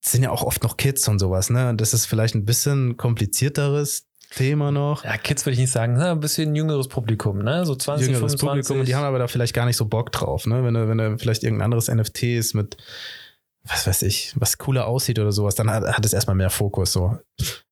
[0.03, 1.69] sind ja auch oft noch Kids und sowas, ne?
[1.69, 5.03] Und das ist vielleicht ein bisschen komplizierteres Thema noch.
[5.03, 7.65] Ja, Kids würde ich nicht sagen, ein bisschen jüngeres Publikum, ne?
[7.65, 8.67] So 20, jüngeres 25.
[8.67, 10.63] Publikum die haben aber da vielleicht gar nicht so Bock drauf, ne?
[10.63, 12.77] Wenn du, wenn du vielleicht irgendein anderes NFT ist mit,
[13.63, 16.93] was weiß ich, was cooler aussieht oder sowas, dann hat, hat es erstmal mehr Fokus.
[16.93, 17.17] So.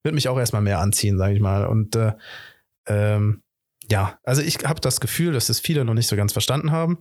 [0.04, 1.66] Wird mich auch erstmal mehr anziehen, sage ich mal.
[1.66, 2.14] Und äh,
[2.88, 3.42] ähm,
[3.90, 7.00] ja, also ich habe das Gefühl, dass das viele noch nicht so ganz verstanden haben.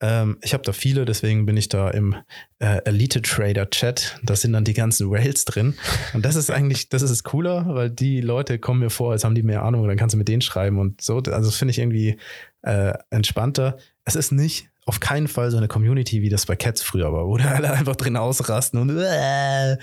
[0.00, 2.14] Ähm, ich habe da viele, deswegen bin ich da im
[2.58, 4.18] äh, Elite Trader Chat.
[4.22, 5.74] Da sind dann die ganzen Rails drin.
[6.12, 9.34] Und das ist eigentlich, das ist cooler, weil die Leute kommen mir vor, als haben
[9.34, 9.82] die mehr Ahnung.
[9.82, 11.16] Und dann kannst du mit denen schreiben und so.
[11.16, 12.18] Also das finde ich irgendwie
[12.62, 13.78] äh, entspannter.
[14.04, 17.26] Es ist nicht auf keinen Fall so eine Community, wie das bei Cats früher war,
[17.26, 19.76] wo da alle einfach drin ausrasten und äh,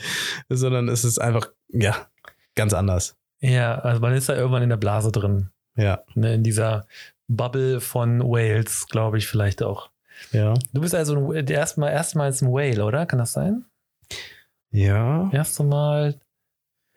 [0.49, 2.07] sondern es ist einfach, ja,
[2.55, 3.15] ganz anders.
[3.39, 5.49] Ja, also man ist da irgendwann in der Blase drin.
[5.75, 6.35] Ja, Ne?
[6.35, 6.85] In dieser
[7.27, 9.89] Bubble von Whales, glaube ich, vielleicht auch.
[10.31, 10.53] Ja.
[10.73, 13.05] Du bist also ein, erstmal, erstmals ein Whale, oder?
[13.05, 13.65] Kann das sein?
[14.71, 16.19] Ja, Erste Mal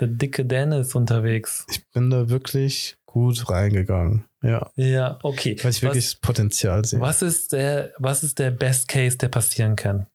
[0.01, 1.67] der dicke Dennis unterwegs.
[1.71, 4.25] ich bin da wirklich gut reingegangen.
[4.43, 5.57] Ja, Ja, okay.
[5.63, 7.01] weil ich wirklich was, das Potenzial sehe.
[7.01, 10.07] was, ist der, was ist der Best Case, der passieren kann?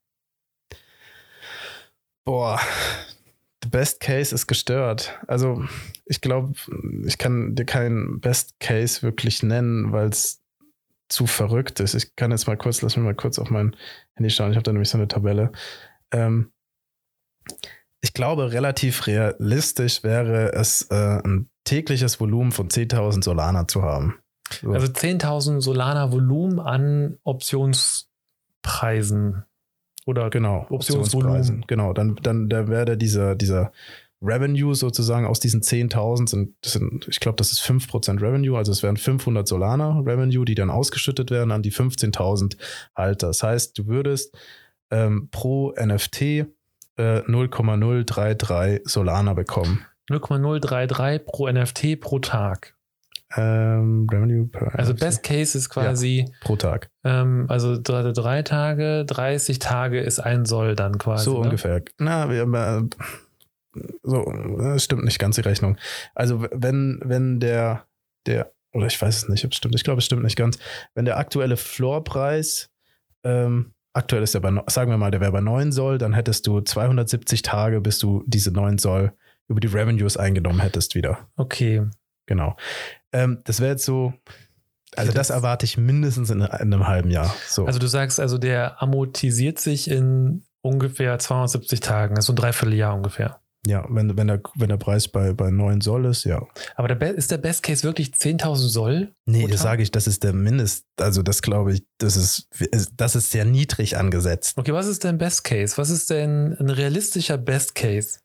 [2.24, 2.60] Boah,
[3.64, 5.20] the best case ist gestört.
[5.28, 5.64] Also,
[6.06, 6.54] ich glaube,
[7.06, 10.41] ich kann dir keinen Best Case wirklich nennen, weil es
[11.12, 11.94] zu verrückt ist.
[11.94, 13.76] Ich kann jetzt mal kurz, lass mich mal kurz auf mein
[14.16, 14.52] Handy schauen.
[14.52, 15.52] Ich habe da nämlich so eine Tabelle.
[16.12, 16.52] Ähm,
[18.02, 24.16] ich glaube, relativ realistisch wäre es, äh, ein tägliches Volumen von 10.000 Solana zu haben.
[24.62, 24.72] So.
[24.72, 29.46] Also 10.000 Solana Volumen an Optionspreisen.
[30.08, 31.38] Oder Genau, Optionsvolumen.
[31.38, 31.66] Optionspreisen.
[31.68, 33.72] Genau, dann, dann da wäre dieser, dieser
[34.22, 38.84] Revenue sozusagen aus diesen 10.000 sind, sind, ich glaube, das ist 5% Revenue, also es
[38.84, 42.58] wären 500 Solana Revenue, die dann ausgeschüttet werden an die 15.000
[42.96, 43.28] Halter.
[43.28, 44.38] Das heißt, du würdest
[44.92, 46.22] ähm, pro NFT
[46.98, 49.86] äh, 0,033 Solana bekommen.
[50.10, 52.76] 0,033 pro NFT pro Tag.
[53.38, 55.00] Ähm, Revenue per Also NFT.
[55.00, 56.90] Best Case ist quasi, pro Tag.
[57.06, 61.26] ähm, also drei, drei Tage, 30 Tage ist ein Soll dann quasi.
[61.26, 61.46] So ne?
[61.46, 61.82] ungefähr.
[61.98, 62.90] Na, wir haben, äh,
[64.04, 64.24] so,
[64.58, 65.78] das stimmt nicht ganz die Rechnung.
[66.16, 67.86] Also wenn, wenn der,
[68.26, 70.58] der, oder ich weiß es nicht, ob es stimmt, ich glaube, es stimmt nicht ganz.
[70.94, 72.70] Wenn der aktuelle Floorpreis,
[73.24, 76.48] ähm, aktuell ist der bei, sagen wir mal, der wäre bei 9 Soll, dann hättest
[76.48, 79.14] du 270 Tage, bis du diese 9 Soll
[79.48, 81.30] über die Revenues eingenommen hättest wieder.
[81.36, 81.84] Okay.
[82.26, 82.56] Genau.
[83.12, 84.14] Ähm, das wäre jetzt so,
[84.96, 87.34] also das erwarte ich mindestens in, in einem halben Jahr.
[87.48, 87.66] So.
[87.66, 93.41] Also du sagst also, der amortisiert sich in ungefähr 270 Tagen, also ein Dreivierteljahr ungefähr.
[93.68, 96.42] Ja, wenn, wenn, der, wenn der Preis bei, bei 9 Soll ist, ja.
[96.76, 99.14] Aber der Be ist der Best Case wirklich 10.000 Soll?
[99.26, 100.86] Nee, das sage ich, das ist der Mindest.
[101.00, 102.48] Also das glaube ich, das ist,
[102.98, 104.58] das ist sehr niedrig angesetzt.
[104.58, 105.78] Okay, was ist denn Best Case?
[105.78, 108.20] Was ist denn ein realistischer Best Case?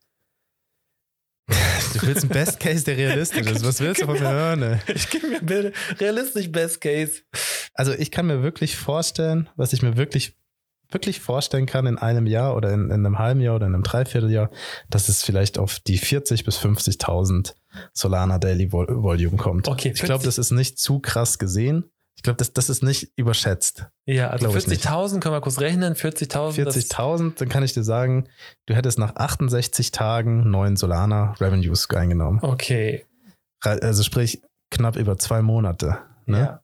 [1.48, 3.64] Du willst ein Best Case, der realistisch ist.
[3.64, 4.62] Was willst du von mir hören?
[4.62, 4.78] ey?
[4.94, 7.22] Ich gebe mir bitte realistisch Best Case.
[7.74, 10.36] Also ich kann mir wirklich vorstellen, was ich mir wirklich,
[10.90, 13.82] wirklich vorstellen kann in einem Jahr oder in, in einem halben Jahr oder in einem
[13.82, 14.50] Dreivierteljahr,
[14.90, 17.54] dass es vielleicht auf die 40 bis 50.000
[17.92, 19.68] Solana Daily Vol Volume kommt.
[19.68, 21.90] Okay, Ich glaube, 40 das ist nicht zu krass gesehen.
[22.16, 23.86] Ich glaube, das, das ist nicht überschätzt.
[24.06, 24.86] Ja, also Glaub ich nicht.
[24.86, 25.94] 40.000 können wir kurz rechnen.
[25.94, 26.64] 40.000.
[26.64, 28.28] das- 40.000, dann kann ich dir sagen,
[28.66, 32.38] du hättest nach 68 Tagen neuen Solana Revenues eingenommen.
[32.42, 33.04] Okay.
[33.60, 35.98] Also sprich knapp über zwei Monate.
[36.24, 36.38] Ne?
[36.38, 36.60] Ja.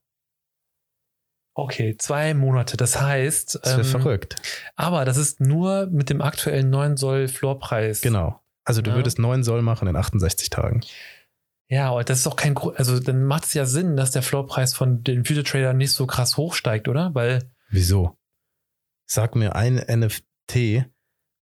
[1.54, 2.76] Okay, zwei Monate.
[2.76, 4.36] Das heißt, Das wäre ähm, verrückt.
[4.74, 8.00] aber das ist nur mit dem aktuellen 9 Soll Floorpreis.
[8.00, 8.40] Genau.
[8.64, 8.96] Also du Ja.
[8.96, 10.80] würdest 9 Soll machen in 68 Tagen.
[11.68, 12.78] Ja, aber das ist doch kein Grund.
[12.78, 16.06] Also dann macht es ja Sinn, dass der Floorpreis von den Future Trader nicht so
[16.06, 17.14] krass hochsteigt, oder?
[17.14, 18.16] Weil Wieso?
[19.06, 20.86] Sag mir ein NFT,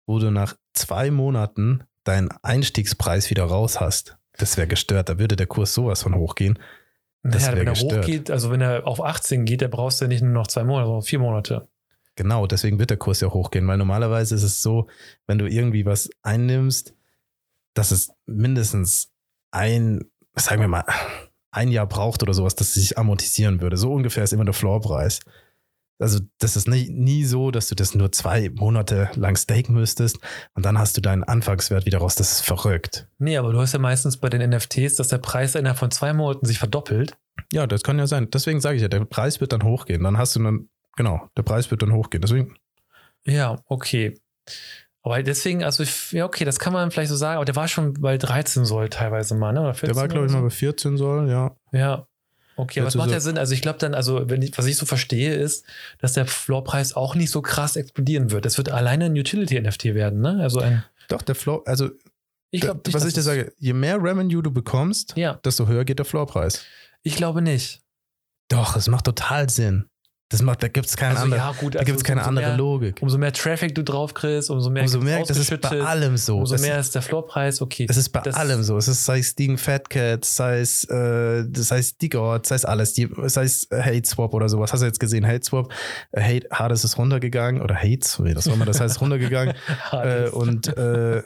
[0.07, 4.17] wo du nach zwei Monaten deinen Einstiegspreis wieder raus hast.
[4.37, 5.09] Das wäre gestört.
[5.09, 6.57] Da würde der Kurs sowas von hochgehen.
[7.23, 8.03] Das naja, wenn er gestört.
[8.03, 10.63] hochgeht, also wenn er auf 18 geht, dann brauchst du ja nicht nur noch zwei
[10.63, 11.67] Monate, sondern vier Monate.
[12.15, 14.87] Genau, deswegen wird der Kurs ja hochgehen, weil normalerweise ist es so,
[15.27, 16.93] wenn du irgendwie was einnimmst,
[17.73, 19.11] dass es mindestens
[19.51, 20.05] ein,
[20.35, 20.85] sagen wir mal,
[21.51, 23.77] ein Jahr braucht oder sowas, dass es sich amortisieren würde.
[23.77, 25.21] So ungefähr ist immer der Floorpreis.
[25.99, 30.17] Also das ist nie, nie so, dass du das nur zwei Monate lang staken müsstest
[30.53, 32.15] und dann hast du deinen Anfangswert wieder raus.
[32.15, 33.07] Das ist verrückt.
[33.17, 36.13] Nee, aber du hast ja meistens bei den NFTs, dass der Preis innerhalb von zwei
[36.13, 37.17] Monaten sich verdoppelt.
[37.51, 38.29] Ja, das kann ja sein.
[38.31, 40.03] Deswegen sage ich ja, der Preis wird dann hochgehen.
[40.03, 42.21] Dann hast du dann, genau, der Preis wird dann hochgehen.
[42.21, 42.55] Deswegen,
[43.25, 44.17] Ja, okay.
[45.01, 47.67] Aber deswegen, also ich, ja, okay, das kann man vielleicht so sagen, aber der war
[47.67, 49.61] schon bei 13 Soll teilweise mal, ne?
[49.61, 51.55] Oder 14 der war, glaube ich, mal bei 14 soll, ja.
[51.71, 52.07] Ja.
[52.59, 53.37] Okay, aber es macht ja Sinn.
[53.37, 55.65] Also ich glaube dann, also wenn ich, was ich so verstehe, ist,
[55.99, 58.43] dass der Floorpreis auch nicht so krass explodieren wird.
[58.43, 60.39] Das wird alleine ein Utility-NFT werden, ne?
[60.41, 61.89] Also ein, Doch, der Floor, also
[62.51, 65.99] ich glaube was ich dir sage, je mehr Revenue du bekommst, Ja, desto höher geht
[65.99, 66.65] der Floorpreis.
[67.03, 67.81] ich glaube nicht.
[68.49, 69.88] Doch, es macht total Sinn.
[70.31, 72.19] Das macht, da gibt es keine Also andere, ja, gut, da also gibt es keine
[72.21, 73.01] umso andere mehr, Logik.
[73.01, 76.17] Umso mehr Traffic du drauf kriegst, umso mehr Umso gibt's mehr, das ist bei allem
[76.17, 76.37] so.
[76.37, 77.87] umso es, mehr ist der Floorpreis, okay.
[77.89, 78.77] es ist bei das- allem so.
[78.77, 82.65] Es ist, sei es Stealing Fat Cat, sei es, äh, sei es Digord, sei es
[82.65, 84.71] alles, die, sei es Hate Swap oder sowas.
[84.71, 85.73] Hast du jetzt gesehen, Hate Swap?
[86.11, 89.55] Äh, Hate, Hades ist runtergegangen oder Hate, nee, das war mal, das heißt runtergegangen.
[89.91, 91.23] äh, und äh,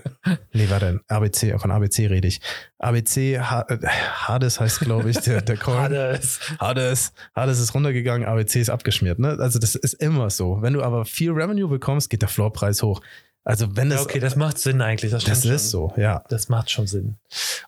[0.53, 2.39] nee, warte, ABC, von ABC rede ich.
[2.83, 5.77] ABC, äh, Hades heißt, glaube ich, der, der Coin.
[5.77, 6.39] Hades.
[6.59, 9.19] Hades, Hades ist runtergegangen, ABC ist abgeschmiert.
[9.19, 9.37] Ne?
[9.39, 10.61] Also das ist immer so.
[10.61, 13.01] Wenn du aber viel Revenue bekommst, geht der Floorpreis hoch.
[13.45, 15.11] Also wenn Ja, das, okay, das macht Sinn eigentlich.
[15.11, 15.89] Das, das ist schon.
[15.89, 16.23] so, ja.
[16.29, 17.17] Das macht schon Sinn.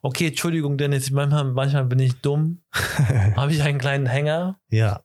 [0.01, 2.61] Okay, Entschuldigung, Dennis, manchmal, manchmal bin ich dumm.
[3.36, 4.59] Habe ich einen kleinen Hänger?
[4.70, 5.01] ja.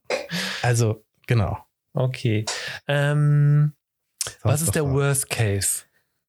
[0.61, 1.57] Also, genau.
[1.93, 2.45] Okay.
[2.87, 3.73] Ähm,
[4.43, 5.85] was ist der Worst Case?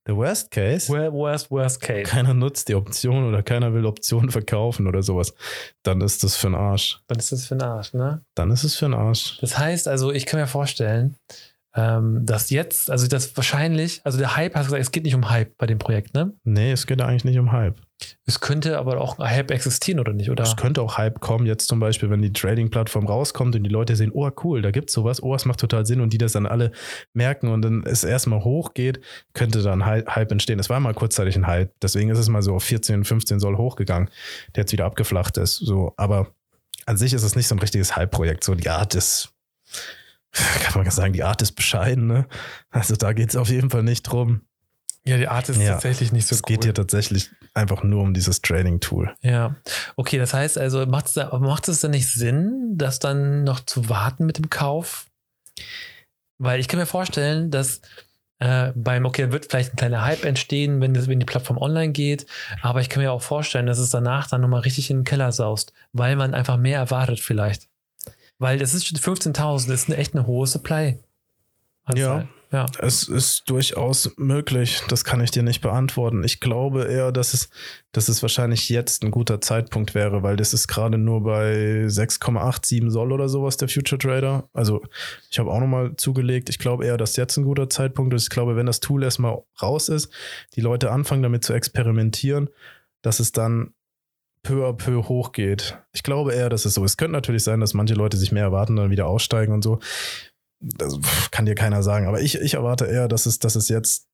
[0.06, 0.88] Der Worst Case?
[0.88, 2.02] Wor- Worst, worst Case.
[2.10, 5.32] keiner nutzt die Option oder keiner will Optionen verkaufen oder sowas.
[5.84, 7.00] Dann ist das für einen Arsch.
[7.08, 8.24] Was ist das für ein Arsch, ne?
[8.34, 9.38] Dann ist es für einen Arsch.
[9.40, 11.14] Das heißt also, ich kann mir vorstellen,
[11.74, 15.14] ähm, dass jetzt, also das wahrscheinlich, also der Hype, hast du gesagt, es geht nicht
[15.14, 16.32] um Hype bei dem Projekt, ne?
[16.44, 17.80] Nee, es geht eigentlich nicht um Hype.
[18.26, 20.30] Es könnte aber auch Hype existieren, oder nicht?
[20.30, 20.42] Oder?
[20.44, 23.96] Es könnte auch Hype kommen, jetzt zum Beispiel, wenn die Trading-Plattform rauskommt und die Leute
[23.96, 26.46] sehen, oh cool, da gibt's sowas, oh, es macht total Sinn und die das dann
[26.46, 26.72] alle
[27.12, 29.00] merken und dann es erstmal hochgeht,
[29.34, 30.58] könnte dann Hy- Hype entstehen.
[30.58, 33.56] Es war mal kurzzeitig ein Hype, deswegen ist es mal so auf 14, 15 Soll
[33.56, 34.08] hochgegangen,
[34.54, 35.56] der jetzt wieder abgeflacht ist.
[35.56, 36.28] So, aber
[36.86, 38.44] an sich ist es nicht so ein richtiges Hype-Projekt.
[38.44, 39.32] So die Art ist,
[40.32, 42.26] kann man sagen, die Art ist bescheiden, ne?
[42.70, 44.42] Also da geht's auf jeden Fall nicht drum.
[45.04, 45.72] Ja, die Art ist Ja.
[45.72, 49.14] tatsächlich nicht so es geht hier tatsächlich einfach nur um dieses Trading-Tool.
[49.20, 49.56] Ja,
[49.96, 53.60] okay, das heißt also, macht es, da, macht es dann nicht Sinn, das dann noch
[53.60, 55.06] zu warten mit dem Kauf?
[56.38, 57.80] Weil ich kann mir vorstellen, dass
[58.38, 61.92] äh, beim, okay, wird vielleicht ein kleiner Hype entstehen, wenn, das, wenn die Plattform online
[61.92, 62.26] geht,
[62.62, 65.32] aber ich kann mir auch vorstellen, dass es danach dann nochmal richtig in den Keller
[65.32, 67.68] saust, weil man einfach mehr erwartet vielleicht.
[68.38, 70.98] Weil das ist schon 15.000, das ist eine, echt eine hohe Supply.
[71.94, 72.26] Ja.
[72.52, 72.66] Ja.
[72.78, 74.82] Es ist durchaus möglich.
[74.88, 76.22] Das kann ich dir nicht beantworten.
[76.22, 77.48] Ich glaube eher, dass es,
[77.92, 82.90] dass es wahrscheinlich jetzt ein guter Zeitpunkt wäre, weil das ist gerade nur bei 6,87
[82.90, 84.50] Soll oder sowas der Future Trader.
[84.52, 84.82] Also
[85.30, 86.50] ich habe auch nochmal zugelegt.
[86.50, 88.24] Ich glaube eher, dass jetzt ein guter Zeitpunkt ist.
[88.24, 90.12] Ich glaube, wenn das Tool erstmal raus ist,
[90.54, 92.50] die Leute anfangen damit zu experimentieren,
[93.00, 93.72] dass es dann
[94.42, 95.78] peu à peu hochgeht.
[95.92, 96.92] Ich glaube eher, dass es so ist.
[96.92, 99.78] Es könnte natürlich sein, dass manche Leute sich mehr erwarten, dann wieder aussteigen und so
[100.62, 100.98] das
[101.30, 104.08] kann dir keiner sagen, aber ich, ich erwarte eher, dass es, dass es jetzt,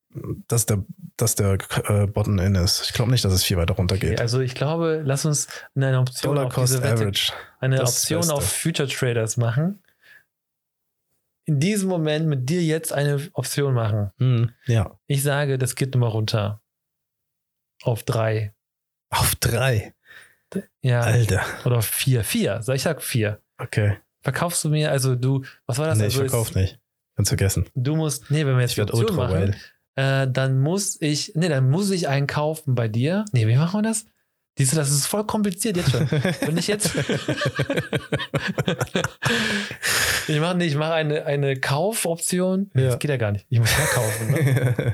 [0.47, 0.83] dass der,
[1.17, 2.81] dass der äh, Bottom in ist.
[2.85, 4.13] Ich glaube nicht, dass es viel weiter runtergeht.
[4.13, 7.33] Okay, also ich glaube, lass uns eine Option Dollar auf Cost diese Wette Average.
[7.59, 8.33] eine Das Option Beste.
[8.33, 9.83] auf Future Traders machen.
[11.45, 14.11] In diesem Moment mit dir jetzt eine Option machen.
[14.19, 14.99] Hm, ja.
[15.07, 16.61] Ich sage, das geht nochmal runter.
[17.83, 18.53] Auf drei.
[19.09, 19.95] Auf drei.
[20.81, 21.01] Ja.
[21.01, 21.43] Alter.
[21.65, 22.23] Oder vier.
[22.23, 22.61] Vier.
[22.61, 23.41] So, ich sag vier.
[23.57, 23.97] Okay.
[24.21, 25.97] Verkaufst du mir, also du, was war das?
[25.97, 26.79] nee, also ich verkauf nicht.
[27.15, 27.65] Kannst vergessen.
[27.75, 29.55] Du musst, nee, wenn wir jetzt Ich Option machen,
[29.95, 33.25] äh, dann muss ich, nee, dann muss ich einen kaufen bei dir.
[33.33, 34.05] Nee, wie machen wir das?
[34.57, 36.09] Siehst du, das ist voll kompliziert jetzt schon.
[36.11, 36.91] Wenn ich jetzt.
[40.27, 42.69] ich mache nicht, ich mache eine, eine Kaufoption.
[42.75, 42.87] Ja.
[42.87, 43.45] Das geht ja gar nicht.
[43.49, 44.31] Ich muss ja kaufen.
[44.31, 44.91] Ne?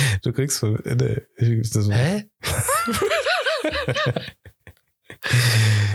[0.22, 0.76] du kriegst so.
[0.84, 2.24] Nee, ich- das- Hä?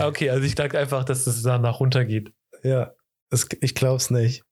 [0.00, 2.32] okay, also ich dachte einfach, dass es danach runtergeht.
[2.62, 2.94] Ja,
[3.30, 4.44] das, ich glaub's nicht.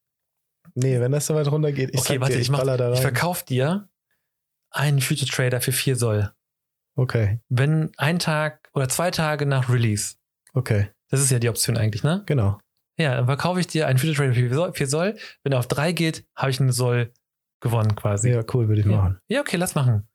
[0.74, 2.90] Nee, wenn das so weit runtergeht, ich okay, sag warte, dir, ich, mach, baller da
[2.90, 3.02] ich rein.
[3.02, 3.88] verkaufe dir
[4.70, 6.30] einen Future Trader für 4 Soll.
[6.96, 10.16] Okay, Wenn ein Tag oder zwei Tage nach Release.
[10.54, 12.22] okay, Das ist ja die Option eigentlich, ne?
[12.26, 12.58] genau.
[12.98, 14.72] Ja, dann verkaufe ich dir einen Future Trader für 4 Soll.
[14.74, 15.18] 4 Soll.
[15.42, 17.12] Wenn er auf 3 geht, habe ich einen Soll
[17.60, 18.30] gewonnen quasi.
[18.30, 18.92] Ja, cool, würde ich Ja.
[18.96, 19.20] machen.
[19.28, 20.08] Ja, okay, lass machen.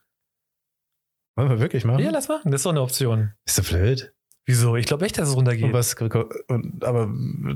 [1.38, 2.00] Wollen wir wirklich machen?
[2.00, 2.50] Ja, lass machen.
[2.52, 3.34] Das ist doch eine Option.
[3.46, 4.14] Ist so blöd.
[4.46, 4.76] Wieso?
[4.76, 5.66] Ich glaube echt, dass es runtergeht.
[5.66, 7.12] Und was, und, aber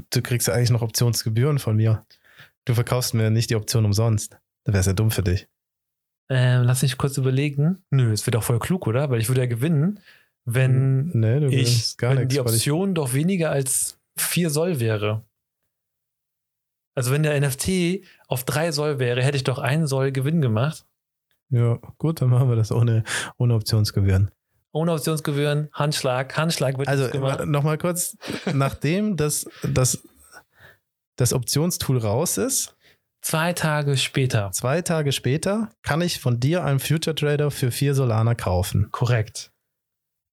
[0.10, 2.06] du kriegst ja eigentlich noch Optionsgebühren von mir.
[2.66, 4.38] Du verkaufst mir nicht die Option umsonst.
[4.64, 5.48] Das wäre ja dumm für dich.
[6.30, 7.84] Ähm, lass mich kurz überlegen.
[7.90, 9.10] Nö, es wird doch voll klug, oder?
[9.10, 10.00] Weil ich würde ja gewinnen,
[10.46, 12.28] wenn Nee, ich, wenn nichts.
[12.34, 15.24] die Option doch weniger als 4 Soll wäre.
[16.96, 20.86] Also wenn der NFT auf 3 Soll wäre, hätte ich doch 1 Soll Gewinn gemacht.
[21.50, 23.04] Ja, gut, dann machen wir das ohne,
[23.38, 24.30] ohne Optionsgebühren.
[24.72, 27.46] Ohne Optionsgebühren, Handschlag, Handschlag wird Also gemacht.
[27.46, 28.16] nochmal kurz,
[28.54, 30.04] nachdem das, das,
[31.16, 32.76] das Optionstool raus ist,
[33.22, 34.50] Zwei Tage später.
[34.54, 38.88] zwei Tage später, kann ich von dir einen Future Trader für vier Solana kaufen.
[38.92, 39.52] Korrekt.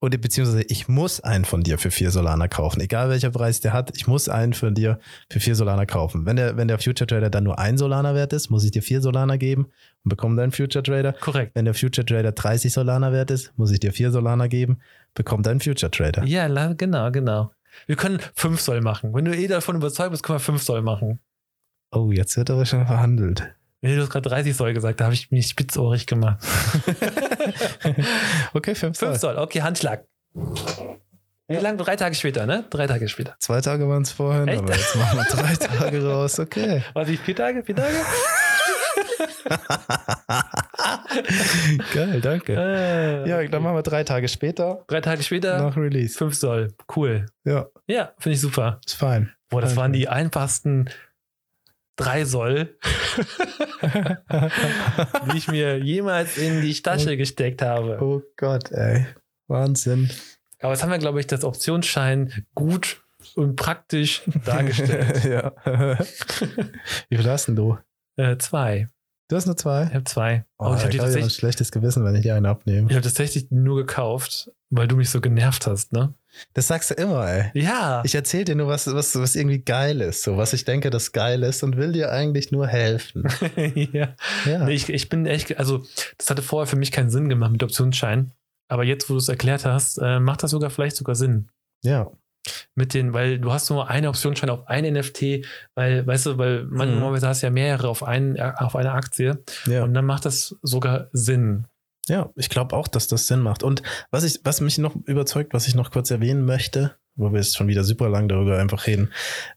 [0.01, 2.81] Oder beziehungsweise ich muss einen von dir für vier Solana kaufen.
[2.81, 4.99] Egal welcher Preis der hat, ich muss einen von dir
[5.31, 6.27] für vier Solana kaufen.
[6.27, 8.83] Wenn der, wenn der Future Trader dann nur ein Solana wert ist, muss ich dir
[8.83, 9.65] vier Solana geben
[10.05, 11.15] und bekomme dann Future Trader.
[11.15, 11.55] Korrekt.
[11.55, 14.81] Wenn der Future Trader 30 Solana wert ist, muss ich dir vier Solana geben,
[15.15, 16.25] bekommt dann Future Trader.
[16.25, 17.53] Ja, genau, genau.
[17.87, 19.15] Wir können 5 Soll machen.
[19.15, 21.21] Wenn du eh davon überzeugt bist, können wir 5 Soll machen.
[21.91, 23.55] Oh, jetzt wird aber schon verhandelt.
[23.87, 26.43] Nee, du hast gerade 30 Soll gesagt, da habe ich mich spitzohrig gemacht.
[28.55, 30.05] okay, 5 5 Soll, okay, Handschlag.
[31.49, 31.77] Wie lange?
[31.79, 32.65] Drei Tage später, ne?
[32.71, 33.37] Drei Tage später.
[33.39, 34.59] Zwei Tage waren es vorhin, Echt?
[34.63, 36.41] aber jetzt machen wir drei Tage raus.
[36.41, 36.83] Okay.
[36.95, 37.63] Was ich, vier Tage?
[37.63, 37.95] Vier Tage?
[41.95, 42.55] Geil, danke.
[42.55, 46.17] Äh, Ja, dann machen wir drei Tage später Drei Tage später, nach Release.
[46.19, 46.75] 5 Soll.
[46.95, 47.27] Cool.
[47.45, 48.81] Ja, Ja, finde ich super.
[48.85, 49.33] ist fein.
[49.49, 49.81] Boah, das Danke.
[49.83, 50.91] waren die einfachsten
[51.97, 52.79] 3 Soll,
[55.33, 57.99] die ich mir jemals in die Tasche gesteckt habe.
[58.01, 59.07] Oh Gott, ey.
[59.49, 60.11] Wahnsinn.
[60.61, 63.03] Aber jetzt haben wir, glaube ich, das Optionsschein gut
[63.35, 65.25] und praktisch dargestellt.
[65.25, 65.53] ja.
[67.09, 67.79] Wie viel hast denn du?
[68.17, 68.89] äh, zwei.
[69.29, 69.85] Du hast nur zwei?
[69.85, 70.45] Ich habe zwei.
[70.59, 72.89] Oh, Aber ich habe habe ein schlechtes Gewissen, wenn ich dir einen abnehme.
[72.89, 76.15] ich hab tatsächlich nur gekauft, weil du mich so genervt hast, ne?
[76.55, 77.51] Das sagst du immer, ey.
[77.55, 78.03] Ja.
[78.05, 81.13] Ich erzähle dir nur was, was, was irgendwie geil ist, so was ich denke, das
[81.13, 83.25] geil ist und will dir eigentlich nur helfen.
[83.75, 84.15] ja.
[84.45, 84.65] Ja.
[84.65, 85.85] Nee, ich, ich bin echt, also
[86.19, 88.33] das hatte vorher für mich keinen Sinn gemacht mit Optionsschein.
[88.69, 91.49] Aber jetzt, wo du es erklärt hast, äh, macht das sogar vielleicht sogar Sinn.
[91.85, 92.11] ja.
[92.77, 96.63] Mit den, weil du hast nur eine Optionsschein auf ein NFT, weil, weißt du, weil
[96.63, 96.77] Mhm.
[96.77, 99.83] normalerweise hast du ja mehrere auf, einen, auf eine Aktie Ja.
[99.83, 101.67] und dann macht das sogar Sinn.
[102.09, 103.63] Ja, ich glaube auch, dass das Sinn macht.
[103.63, 107.39] Und was ich, was mich noch überzeugt, was ich noch kurz erwähnen möchte, wo wir
[107.39, 109.13] jetzt schon wieder super lang darüber einfach reden,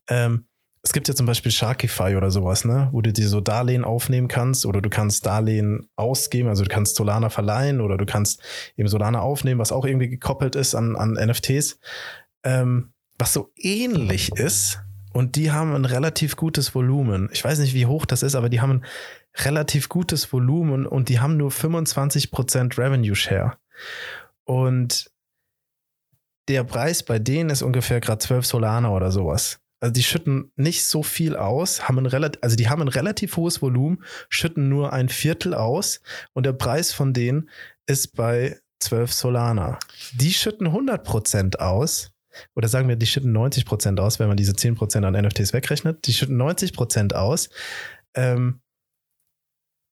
[0.08, 0.46] ähm,
[0.82, 4.28] es gibt ja zum Beispiel Sharkify oder sowas, ne, wo du dir so Darlehen aufnehmen
[4.28, 8.42] kannst oder du kannst Darlehen ausgeben, also du kannst Solana verleihen oder du kannst
[8.78, 11.80] eben Solana aufnehmen, was auch irgendwie gekoppelt ist an, an NFTs,
[12.44, 14.80] ähm, was so ähnlich ist.
[15.12, 17.30] Und die haben ein relativ gutes Volumen.
[17.34, 18.86] Ich weiß nicht, wie hoch das ist, aber die haben ein
[19.36, 23.58] relativ gutes Volumen und die haben nur 25% Revenue Share.
[24.44, 25.12] Und
[26.48, 29.60] der Preis bei denen ist ungefähr gerade 12 Solana oder sowas.
[29.82, 33.38] Also die schütten nicht so viel aus, haben ein relativ, also die haben ein relativ
[33.38, 36.02] hohes Volumen, schütten nur ein Viertel aus
[36.34, 37.50] und der Preis von denen
[37.86, 39.80] ist bei 12 Solana.
[40.14, 42.12] Die schütten 100% aus
[42.56, 46.06] oder sagen wir, die schütten 90% aus, wenn man diese 10% an NFTs wegrechnet.
[46.08, 47.50] Die schütten 90% aus.
[48.16, 48.60] Ähm,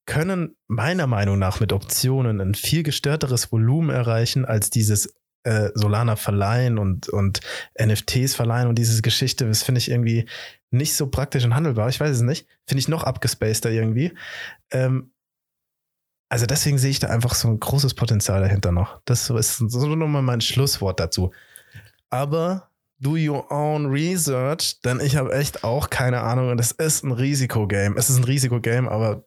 [0.08, 6.16] können meiner Meinung nach mit Optionen ein viel gestörteres Volumen erreichen als dieses äh, Solana
[6.16, 7.42] verleihen und, und
[7.80, 9.46] NFTs verleihen und diese Geschichte.
[9.46, 10.28] Das finde ich irgendwie
[10.72, 11.90] nicht so praktisch und handelbar.
[11.90, 12.48] Ich weiß es nicht.
[12.66, 14.14] Finde ich noch abgespaceder irgendwie.
[14.72, 15.12] Ähm,
[16.30, 19.02] also deswegen sehe ich da einfach so ein großes Potenzial dahinter noch.
[19.06, 21.32] Das ist so nochmal mein Schlusswort dazu.
[22.10, 27.04] Aber do your own research, denn ich habe echt auch keine Ahnung und es ist
[27.04, 27.96] ein Risikogame.
[27.98, 29.27] Es ist ein Risikogame, aber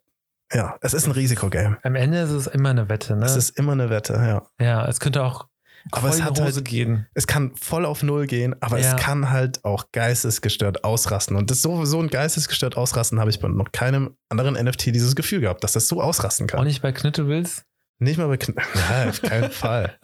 [0.52, 1.78] ja, es ist ein Risikogame.
[1.82, 3.24] Am Ende ist es immer eine Wette, ne?
[3.24, 4.46] Es ist immer eine Wette, ja.
[4.64, 5.46] ja, es könnte auch
[5.92, 7.06] aber voll es hat Hose halt, gehen.
[7.14, 8.90] es kann voll auf Null gehen, aber Ja.
[8.96, 11.36] es kann halt auch geistesgestört ausrasten.
[11.36, 15.16] Und das so, so ein geistesgestört ausrasten habe ich bei noch keinem anderen NFT dieses
[15.16, 16.60] Gefühl gehabt, dass das so ausrasten kann.
[16.60, 17.64] Auch nicht bei Knittelwills.
[17.98, 18.54] Nicht mal bei Kn
[18.90, 19.96] Ja, auf keinen Fall.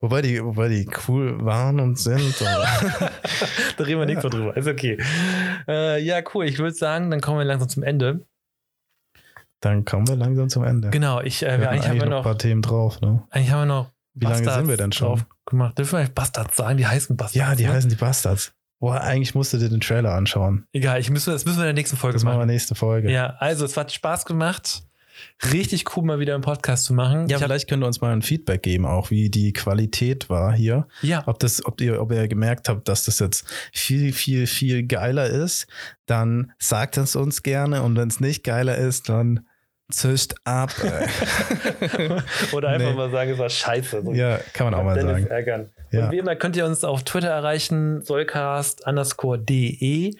[0.00, 2.34] Wobei die, wobei die cool waren und sind.
[3.76, 4.56] Da reden wir nichts mehr drüber.
[4.56, 4.98] Ist okay.
[5.66, 6.44] Äh, ja, cool.
[6.46, 8.24] Ich würde sagen, dann kommen wir langsam zum Ende.
[9.64, 10.90] Dann kommen wir langsam zum Ende.
[10.90, 13.00] Genau, ich, äh, Wir wir, eigentlich, haben wir noch ein paar Themen drauf.
[13.00, 13.22] Ne?
[13.30, 13.90] eigentlich haben wir noch.
[14.12, 15.08] Wie lange sind wir denn schon?
[15.08, 15.78] drauf gemacht.
[15.78, 16.76] Dürfen wir eigentlich Bastards sagen?
[16.76, 17.34] Die heißen Bastards.
[17.34, 17.72] Ja, die ne?
[17.72, 18.52] heißen die Bastards.
[18.78, 20.66] Boah, eigentlich musst du dir den Trailer anschauen.
[20.72, 22.48] Egal, ich müssen, das müssen wir in der nächsten Folge Das machen wir machen.
[22.48, 23.10] nächste Folge.
[23.10, 24.82] Ja, also es hat Spaß gemacht.
[25.52, 27.28] Richtig cool, mal wieder einen Podcast zu machen.
[27.28, 30.52] Ja, ich vielleicht könnt ihr uns mal ein Feedback geben, auch wie die Qualität war
[30.52, 30.86] hier.
[31.02, 34.86] ja, Ob das, ob ihr, ob ihr gemerkt habt, dass das jetzt viel, viel, viel
[34.86, 35.66] geiler ist,
[36.06, 37.82] dann sagt es uns gerne.
[37.82, 39.46] Und wenn es nicht geiler ist, dann
[39.90, 40.70] zischt ab.
[40.82, 41.08] ey.
[42.52, 42.94] oder einfach Nee.
[42.96, 44.02] mal sagen, es war scheiße.
[44.04, 44.12] So.
[44.12, 45.26] ja, kann man auch mal Dennis sagen.
[45.26, 45.70] ärgern.
[45.90, 46.06] Ja.
[46.06, 50.14] Und wie immer könnt ihr uns auf Twitter erreichen, solcast underscore de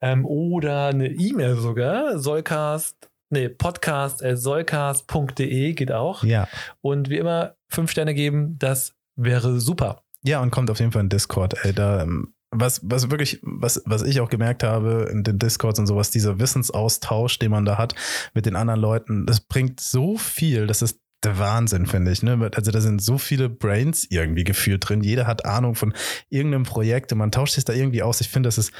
[0.00, 6.22] ähm, oder eine E-Mail sogar, solcast, nee, podcast at solcast.de geht auch.
[6.24, 6.48] Ja.
[6.80, 10.02] Und wie immer fünf Sterne geben, das wäre super.
[10.22, 11.72] Ja, und kommt auf jeden Fall in Discord, ey.
[11.72, 15.86] Da, ähm, was, was wirklich, was, was ich auch gemerkt habe in den Discords und
[15.86, 17.94] sowas, dieser Wissensaustausch, den man da hat
[18.34, 22.22] mit den anderen Leuten, das bringt so viel, das ist der Wahnsinn, finde ich.
[22.22, 22.50] Ne?
[22.54, 25.02] Also da sind so viele Brains irgendwie gefühlt drin.
[25.02, 25.92] Jeder hat Ahnung von
[26.30, 28.20] irgendeinem Projekt und man tauscht sich da irgendwie aus.
[28.20, 28.72] Ich finde, das ist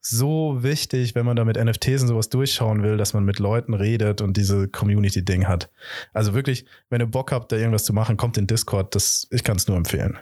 [0.00, 3.74] so wichtig, wenn man da mit NFTs und sowas durchschauen will, dass man mit Leuten
[3.74, 5.70] redet und diese Community-Ding hat.
[6.12, 8.94] Also wirklich, wenn ihr Bock habt, da irgendwas zu machen, kommt in Discord.
[8.94, 10.18] Das, ich kann es nur empfehlen.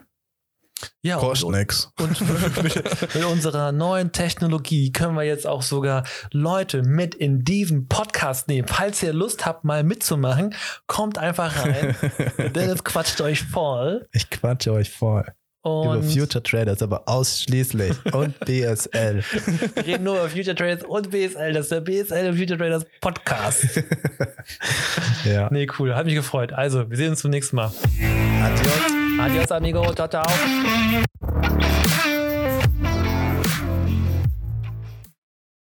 [1.03, 1.91] Ja, Kostet und, nix.
[2.01, 2.20] und
[2.62, 8.49] mit, mit unserer neuen Technologie können wir jetzt auch sogar Leute mit in diesen Podcast
[8.49, 8.68] nehmen.
[8.68, 10.55] Falls ihr Lust habt, mal mitzumachen,
[10.87, 11.95] kommt einfach rein.
[12.55, 14.09] Dennis quatscht euch voll.
[14.12, 15.24] Ich quatsche euch voll.
[15.66, 17.95] Über Und Future Traders, aber ausschließlich.
[18.12, 19.24] Und BSL.
[19.74, 21.55] wir reden nur über Future Traders und BSL.
[21.55, 23.64] Das ist der BSL und Future Traders Podcast.
[25.24, 25.49] ja.
[25.51, 25.95] Nee, cool.
[25.95, 26.53] Hat mich gefreut.
[26.53, 27.72] Also, wir sehen uns zum nächsten Mal.
[28.43, 29.03] Adios.
[29.25, 29.83] Adeus, amigo.
[29.95, 30.25] Tchau, tchau.